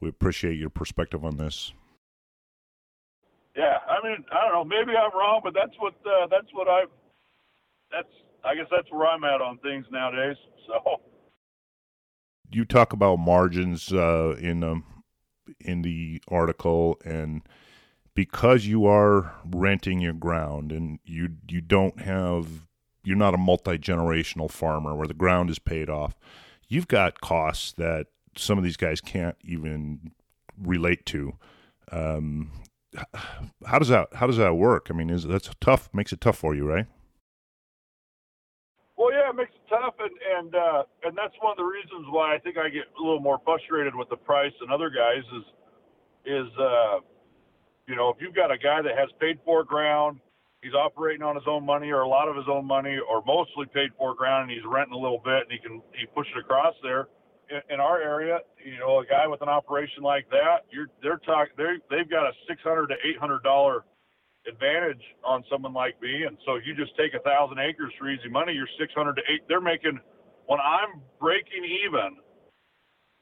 we 0.00 0.08
appreciate 0.08 0.58
your 0.58 0.70
perspective 0.70 1.24
on 1.24 1.36
this. 1.36 1.72
Yeah, 3.56 3.78
I 3.88 4.06
mean, 4.06 4.24
I 4.32 4.42
don't 4.42 4.52
know. 4.52 4.64
Maybe 4.64 4.96
I'm 4.98 5.16
wrong, 5.16 5.40
but 5.42 5.54
that's 5.54 5.72
what 5.78 5.94
uh, 6.04 6.26
that's 6.30 6.48
what 6.52 6.68
I've. 6.68 6.90
That's 7.90 8.08
I 8.44 8.54
guess 8.54 8.66
that's 8.70 8.90
where 8.90 9.06
I'm 9.06 9.24
at 9.24 9.40
on 9.40 9.58
things 9.58 9.86
nowadays. 9.90 10.36
So 10.66 11.00
you 12.50 12.64
talk 12.64 12.92
about 12.92 13.16
margins 13.16 13.92
uh, 13.92 14.36
in 14.38 14.60
the 14.60 14.82
in 15.60 15.82
the 15.82 16.22
article, 16.28 16.98
and 17.04 17.42
because 18.14 18.66
you 18.66 18.86
are 18.86 19.34
renting 19.44 20.00
your 20.00 20.12
ground 20.12 20.72
and 20.72 20.98
you 21.04 21.30
you 21.48 21.60
don't 21.60 22.00
have 22.00 22.66
you're 23.04 23.16
not 23.16 23.34
a 23.34 23.38
multi 23.38 23.78
generational 23.78 24.50
farmer 24.50 24.94
where 24.94 25.06
the 25.06 25.14
ground 25.14 25.50
is 25.50 25.58
paid 25.58 25.88
off 25.88 26.14
you've 26.68 26.88
got 26.88 27.20
costs 27.20 27.72
that 27.72 28.06
some 28.36 28.58
of 28.58 28.64
these 28.64 28.76
guys 28.76 29.00
can't 29.00 29.36
even 29.42 30.12
relate 30.60 31.06
to. 31.06 31.34
Um, 31.92 32.50
how 33.66 33.78
does 33.78 33.88
that 33.88 34.08
how 34.14 34.26
does 34.26 34.38
that 34.38 34.54
work? 34.54 34.88
I 34.90 34.94
mean, 34.94 35.10
is 35.10 35.24
that's 35.24 35.50
tough? 35.60 35.88
Makes 35.92 36.12
it 36.12 36.20
tough 36.20 36.38
for 36.38 36.54
you, 36.54 36.66
right? 36.66 36.86
Makes 39.36 39.52
it 39.52 39.68
tough, 39.68 39.94
and 40.00 40.16
and 40.38 40.54
uh, 40.54 40.82
and 41.04 41.12
that's 41.12 41.34
one 41.42 41.52
of 41.52 41.58
the 41.58 41.68
reasons 41.68 42.08
why 42.08 42.34
I 42.34 42.38
think 42.38 42.56
I 42.56 42.70
get 42.70 42.88
a 42.98 43.02
little 43.02 43.20
more 43.20 43.38
frustrated 43.44 43.94
with 43.94 44.08
the 44.08 44.16
price 44.16 44.52
than 44.60 44.70
other 44.70 44.88
guys 44.88 45.24
is 45.36 45.44
is 46.24 46.48
uh, 46.58 47.04
you 47.86 47.96
know 47.96 48.08
if 48.08 48.16
you've 48.20 48.34
got 48.34 48.50
a 48.50 48.56
guy 48.56 48.80
that 48.80 48.96
has 48.96 49.10
paid 49.20 49.38
for 49.44 49.62
ground 49.62 50.20
he's 50.62 50.74
operating 50.74 51.22
on 51.22 51.36
his 51.36 51.44
own 51.46 51.64
money 51.64 51.90
or 51.90 52.00
a 52.00 52.08
lot 52.08 52.28
of 52.28 52.36
his 52.36 52.46
own 52.50 52.66
money 52.66 52.98
or 53.08 53.22
mostly 53.26 53.66
paid 53.72 53.90
for 53.96 54.14
ground 54.14 54.50
and 54.50 54.50
he's 54.50 54.66
renting 54.66 54.94
a 54.94 54.98
little 54.98 55.20
bit 55.24 55.46
and 55.46 55.52
he 55.52 55.58
can 55.58 55.80
he 55.94 56.06
push 56.06 56.26
it 56.34 56.40
across 56.40 56.74
there 56.82 57.08
in, 57.50 57.74
in 57.74 57.80
our 57.80 58.00
area 58.00 58.38
you 58.64 58.78
know 58.78 59.00
a 59.00 59.06
guy 59.06 59.26
with 59.26 59.42
an 59.42 59.48
operation 59.48 60.02
like 60.02 60.28
that 60.30 60.66
you're 60.70 60.88
they're 61.02 61.22
talking 61.22 61.54
they 61.56 61.78
they've 61.90 62.10
got 62.10 62.26
a 62.26 62.32
600 62.48 62.88
to 62.88 62.94
800 63.14 63.42
dollar 63.42 63.84
advantage 64.48 65.02
on 65.24 65.44
someone 65.50 65.72
like 65.72 66.00
me. 66.00 66.24
And 66.24 66.36
so 66.46 66.56
you 66.56 66.74
just 66.74 66.96
take 66.96 67.14
a 67.14 67.22
thousand 67.22 67.58
acres 67.58 67.92
for 67.98 68.10
easy 68.10 68.28
money, 68.28 68.52
you're 68.52 68.70
600 68.78 69.14
to 69.14 69.22
eight. 69.32 69.42
They're 69.48 69.60
making, 69.60 69.98
when 70.46 70.60
I'm 70.60 71.02
breaking 71.20 71.64
even, 71.84 72.16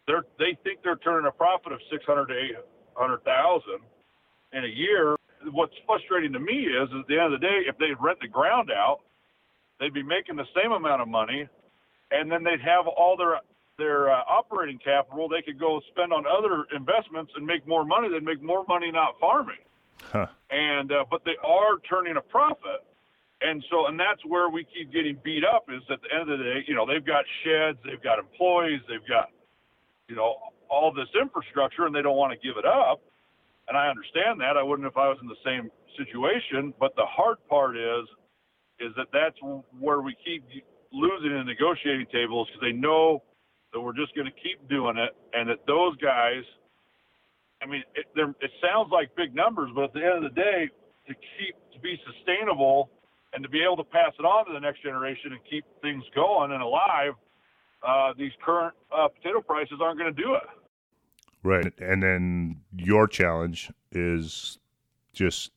they're, 0.07 0.25
they 0.39 0.57
think 0.65 0.81
they're 0.85 1.01
turning 1.01 1.27
a 1.27 1.33
profit 1.33 1.73
of 1.73 1.81
600 1.91 2.27
to 2.27 2.35
800,000 2.97 3.65
in 4.53 4.65
a 4.65 4.69
year. 4.69 5.17
What's 5.53 5.75
frustrating 5.87 6.33
to 6.33 6.41
me 6.41 6.69
is, 6.69 6.89
is 6.91 7.01
at 7.01 7.07
the 7.09 7.19
end 7.19 7.35
of 7.35 7.41
the 7.41 7.47
day, 7.47 7.65
if 7.69 7.77
they 7.79 7.93
rent 8.01 8.19
the 8.21 8.29
ground 8.29 8.71
out, 8.71 9.01
they'd 9.81 9.93
be 9.93 10.03
making 10.03 10.37
the 10.37 10.49
same 10.55 10.73
amount 10.73 11.03
of 11.03 11.09
money 11.09 11.49
and 12.11 12.31
then 12.31 12.43
they'd 12.45 12.61
have 12.61 12.87
all 12.87 13.17
their 13.17 13.41
their 13.77 14.11
uh, 14.11 14.23
operating 14.29 14.79
capital 14.79 15.29
they 15.29 15.43
could 15.43 15.59
go 15.59 15.81
spend 15.91 16.13
on 16.13 16.25
other 16.27 16.65
investments 16.77 17.33
and 17.37 17.45
make 17.45 17.67
more 17.67 17.85
money 17.85 18.09
they'd 18.09 18.23
make 18.23 18.43
more 18.43 18.65
money 18.69 18.91
not 18.91 19.15
farming 19.21 19.63
Huh. 20.03 20.27
and 20.51 20.93
uh, 20.93 21.05
but 21.11 21.23
they 21.25 21.37
are 21.43 21.79
turning 21.89 22.17
a 22.17 22.21
profit 22.21 22.85
and 23.41 23.65
so 23.71 23.87
and 23.87 23.99
that's 23.99 24.25
where 24.27 24.49
we 24.49 24.67
keep 24.75 24.93
getting 24.93 25.17
beat 25.25 25.45
up 25.45 25.67
is 25.69 25.83
at 25.91 26.01
the 26.03 26.09
end 26.13 26.31
of 26.31 26.39
the 26.39 26.45
day 26.45 26.65
you 26.67 26.75
know 26.75 26.87
they've 26.87 27.05
got 27.05 27.25
sheds 27.43 27.79
they've 27.85 28.03
got 28.03 28.19
employees 28.19 28.81
they've 28.89 29.07
got 29.09 29.31
you 30.09 30.17
know 30.17 30.37
all 30.69 30.93
this 30.93 31.09
infrastructure 31.21 31.87
and 31.87 31.95
they 31.95 32.03
don't 32.03 32.17
want 32.17 32.33
to 32.33 32.39
give 32.47 32.57
it 32.59 32.67
up 32.67 33.01
and 33.69 33.77
i 33.77 33.89
understand 33.89 34.41
that 34.41 34.57
i 34.57 34.63
wouldn't 34.63 34.87
if 34.87 34.97
i 34.97 35.09
was 35.09 35.19
in 35.23 35.29
the 35.29 35.43
same 35.45 35.71
situation 35.97 36.73
but 36.79 36.95
the 36.97 37.07
hard 37.07 37.39
part 37.49 37.77
is 37.77 38.07
is 38.81 38.93
that 38.97 39.07
that's 39.13 39.37
where 39.79 40.01
we 40.01 40.17
keep 40.25 40.45
losing 40.93 41.37
in 41.37 41.47
negotiating 41.47 42.07
tables 42.13 42.49
because 42.49 42.61
they 42.61 42.73
know 42.73 43.23
that 43.73 43.81
we're 43.81 43.95
just 43.95 44.15
going 44.15 44.27
to 44.27 44.41
keep 44.43 44.69
doing 44.69 44.97
it, 44.97 45.11
and 45.35 45.51
that 45.51 45.59
those 45.67 45.97
guys. 45.97 46.43
I 47.65 47.67
mean, 47.67 47.83
it, 47.95 48.07
it 48.15 48.51
sounds 48.61 48.91
like 48.93 49.17
big 49.17 49.35
numbers, 49.35 49.71
but 49.75 49.85
at 49.85 49.93
the 49.95 50.05
end 50.05 50.23
of 50.25 50.35
the 50.35 50.41
day, 50.41 50.69
to 51.09 51.15
keep 51.15 51.55
to 51.73 51.81
be 51.81 51.99
sustainable 52.07 52.91
and 53.33 53.43
to 53.43 53.49
be 53.49 53.63
able 53.63 53.77
to 53.77 53.85
pass 53.85 54.13
it 54.19 54.25
on 54.25 54.47
to 54.47 54.53
the 54.53 54.61
next 54.61 54.83
generation 54.83 55.33
and 55.33 55.41
keep 55.51 55.65
things 55.83 56.05
going 56.15 56.53
and 56.53 56.63
alive, 56.63 57.15
uh, 57.87 58.13
these 58.17 58.33
current 58.45 58.75
uh, 58.93 59.09
potato 59.09 59.41
prices 59.41 59.79
aren't 59.83 59.99
going 59.99 60.15
to 60.15 60.23
do 60.23 60.35
it. 60.35 60.43
Right. 61.43 61.73
And 61.79 62.03
then 62.03 62.61
your 62.77 63.07
challenge 63.07 63.71
is 63.93 64.59
just 65.13 65.51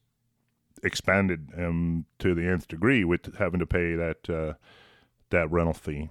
expanded 0.84 1.50
um, 1.58 2.06
to 2.20 2.34
the 2.34 2.48
nth 2.48 2.68
degree 2.68 3.04
with 3.04 3.38
having 3.38 3.60
to 3.60 3.66
pay 3.66 3.96
that 3.96 4.30
uh, 4.30 4.54
that 5.30 5.52
rental 5.52 5.74
fee. 5.74 6.10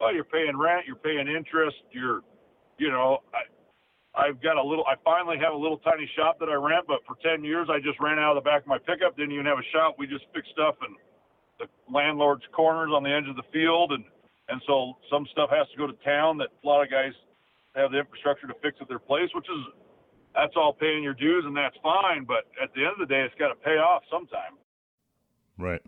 well, 0.00 0.14
you're 0.14 0.24
paying 0.24 0.56
rent, 0.56 0.86
you're 0.86 0.96
paying 0.96 1.26
interest, 1.28 1.76
you're, 1.90 2.22
you 2.78 2.90
know, 2.90 3.18
I, 3.34 3.38
I've 4.16 4.40
got 4.42 4.56
a 4.56 4.62
little, 4.62 4.84
I 4.86 4.94
finally 5.04 5.36
have 5.38 5.52
a 5.52 5.56
little 5.56 5.76
tiny 5.78 6.08
shop 6.16 6.38
that 6.40 6.48
I 6.48 6.54
rent, 6.54 6.86
but 6.88 7.04
for 7.06 7.16
10 7.22 7.44
years 7.44 7.68
I 7.70 7.78
just 7.78 8.00
ran 8.00 8.18
out 8.18 8.36
of 8.36 8.42
the 8.42 8.48
back 8.48 8.62
of 8.62 8.68
my 8.68 8.78
pickup, 8.78 9.16
didn't 9.16 9.32
even 9.32 9.44
have 9.44 9.58
a 9.58 9.68
shop. 9.72 9.96
We 9.98 10.06
just 10.06 10.24
fixed 10.34 10.52
stuff 10.52 10.76
in 10.80 10.96
the 11.60 11.66
landlord's 11.92 12.44
corners 12.52 12.90
on 12.94 13.02
the 13.02 13.12
edge 13.12 13.28
of 13.28 13.36
the 13.36 13.44
field. 13.52 13.92
And, 13.92 14.04
and 14.48 14.60
so 14.66 14.96
some 15.10 15.26
stuff 15.32 15.50
has 15.50 15.68
to 15.72 15.76
go 15.76 15.86
to 15.86 15.92
town 16.04 16.38
that 16.38 16.48
a 16.48 16.66
lot 16.66 16.82
of 16.82 16.90
guys 16.90 17.12
have 17.76 17.92
the 17.92 18.00
infrastructure 18.00 18.46
to 18.46 18.54
fix 18.62 18.78
at 18.80 18.88
their 18.88 18.98
place, 18.98 19.28
which 19.34 19.46
is, 19.52 19.62
that's 20.34 20.56
all 20.56 20.72
paying 20.72 21.02
your 21.02 21.14
dues 21.14 21.44
and 21.46 21.56
that's 21.56 21.76
fine. 21.82 22.24
But 22.24 22.48
at 22.62 22.72
the 22.74 22.84
end 22.84 22.96
of 22.96 23.00
the 23.00 23.12
day, 23.12 23.20
it's 23.20 23.34
got 23.38 23.48
to 23.48 23.54
pay 23.60 23.76
off 23.76 24.02
sometime 24.10 24.56
Right. 25.58 25.82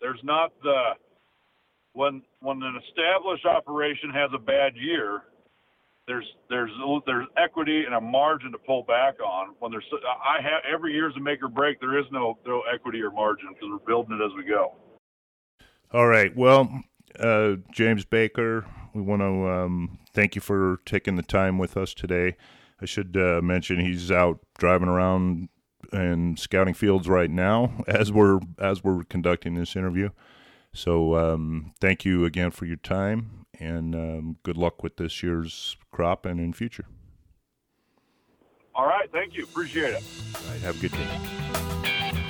there's 0.00 0.20
not 0.22 0.52
the 0.62 0.94
when 1.92 2.22
when 2.40 2.62
an 2.62 2.78
established 2.88 3.44
operation 3.46 4.10
has 4.10 4.30
a 4.34 4.38
bad 4.38 4.76
year 4.76 5.22
there's 6.06 6.26
there's 6.48 6.70
there's 7.04 7.26
equity 7.36 7.84
and 7.84 7.94
a 7.94 8.00
margin 8.00 8.52
to 8.52 8.58
pull 8.58 8.82
back 8.84 9.18
on 9.20 9.54
when 9.58 9.70
there's 9.70 9.84
i 10.24 10.40
have 10.40 10.62
every 10.72 10.92
year's 10.92 11.14
a 11.16 11.20
make 11.20 11.42
or 11.42 11.48
break 11.48 11.80
there 11.80 11.98
is 11.98 12.04
no 12.12 12.38
no 12.46 12.62
equity 12.72 13.02
or 13.02 13.10
margin 13.10 13.48
because 13.52 13.68
we're 13.70 13.86
building 13.86 14.18
it 14.20 14.24
as 14.24 14.32
we 14.36 14.44
go 14.44 14.72
All 15.92 16.08
right. 16.08 16.34
Well, 16.36 16.82
uh, 17.18 17.56
James 17.70 18.04
Baker, 18.04 18.66
we 18.92 19.02
want 19.02 19.22
to 19.22 19.48
um, 19.48 19.98
thank 20.12 20.34
you 20.34 20.40
for 20.40 20.80
taking 20.84 21.14
the 21.14 21.22
time 21.22 21.58
with 21.58 21.76
us 21.76 21.94
today. 21.94 22.36
I 22.82 22.86
should 22.86 23.16
uh, 23.16 23.40
mention 23.40 23.78
he's 23.78 24.10
out 24.10 24.40
driving 24.58 24.88
around 24.88 25.48
and 25.92 26.38
scouting 26.38 26.74
fields 26.74 27.08
right 27.08 27.30
now 27.30 27.84
as 27.88 28.10
we're 28.10 28.40
as 28.58 28.82
we're 28.82 29.04
conducting 29.04 29.54
this 29.54 29.76
interview. 29.76 30.10
So 30.74 31.16
um, 31.16 31.72
thank 31.80 32.04
you 32.04 32.24
again 32.24 32.50
for 32.50 32.66
your 32.66 32.76
time 32.76 33.45
and 33.58 33.94
um, 33.94 34.36
good 34.42 34.56
luck 34.56 34.82
with 34.82 34.96
this 34.96 35.22
year's 35.22 35.76
crop 35.92 36.26
and 36.26 36.38
in 36.40 36.52
future. 36.52 36.86
all 38.74 38.86
right 38.86 39.10
thank 39.12 39.34
you 39.36 39.44
appreciate 39.44 39.94
it 39.94 40.02
All 40.34 40.52
right, 40.52 40.60
have 40.62 40.76
a 40.76 40.80
good 40.80 40.92
day. 40.92 42.26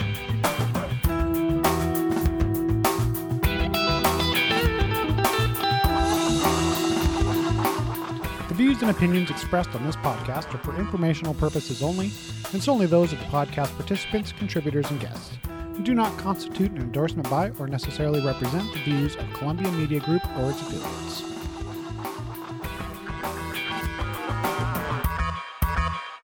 The 8.49 8.55
views 8.55 8.81
and 8.81 8.91
opinions 8.91 9.29
expressed 9.31 9.75
on 9.75 9.85
this 9.85 9.97
podcast 9.97 10.55
are 10.55 10.59
for 10.59 10.77
informational 10.79 11.35
purposes 11.35 11.83
only 11.83 12.11
and 12.53 12.63
solely 12.63 12.87
those 12.87 13.13
of 13.13 13.19
the 13.19 13.25
podcast 13.27 13.75
participants, 13.77 14.33
contributors, 14.33 14.89
and 14.91 15.01
guests, 15.01 15.37
and 15.49 15.66
do 15.83 15.95
not 15.95 16.17
constitute 16.19 16.71
an 16.73 16.79
endorsement 16.79 17.29
by 17.29 17.51
or 17.59 17.67
necessarily 17.67 18.25
represent 18.25 18.73
the 18.73 18.81
views 18.81 19.17
of 19.17 19.33
Columbia 19.35 19.71
Media 19.73 20.01
Group 20.01 20.23
or 20.39 20.51
its 20.51 20.61
affiliates. 20.63 21.36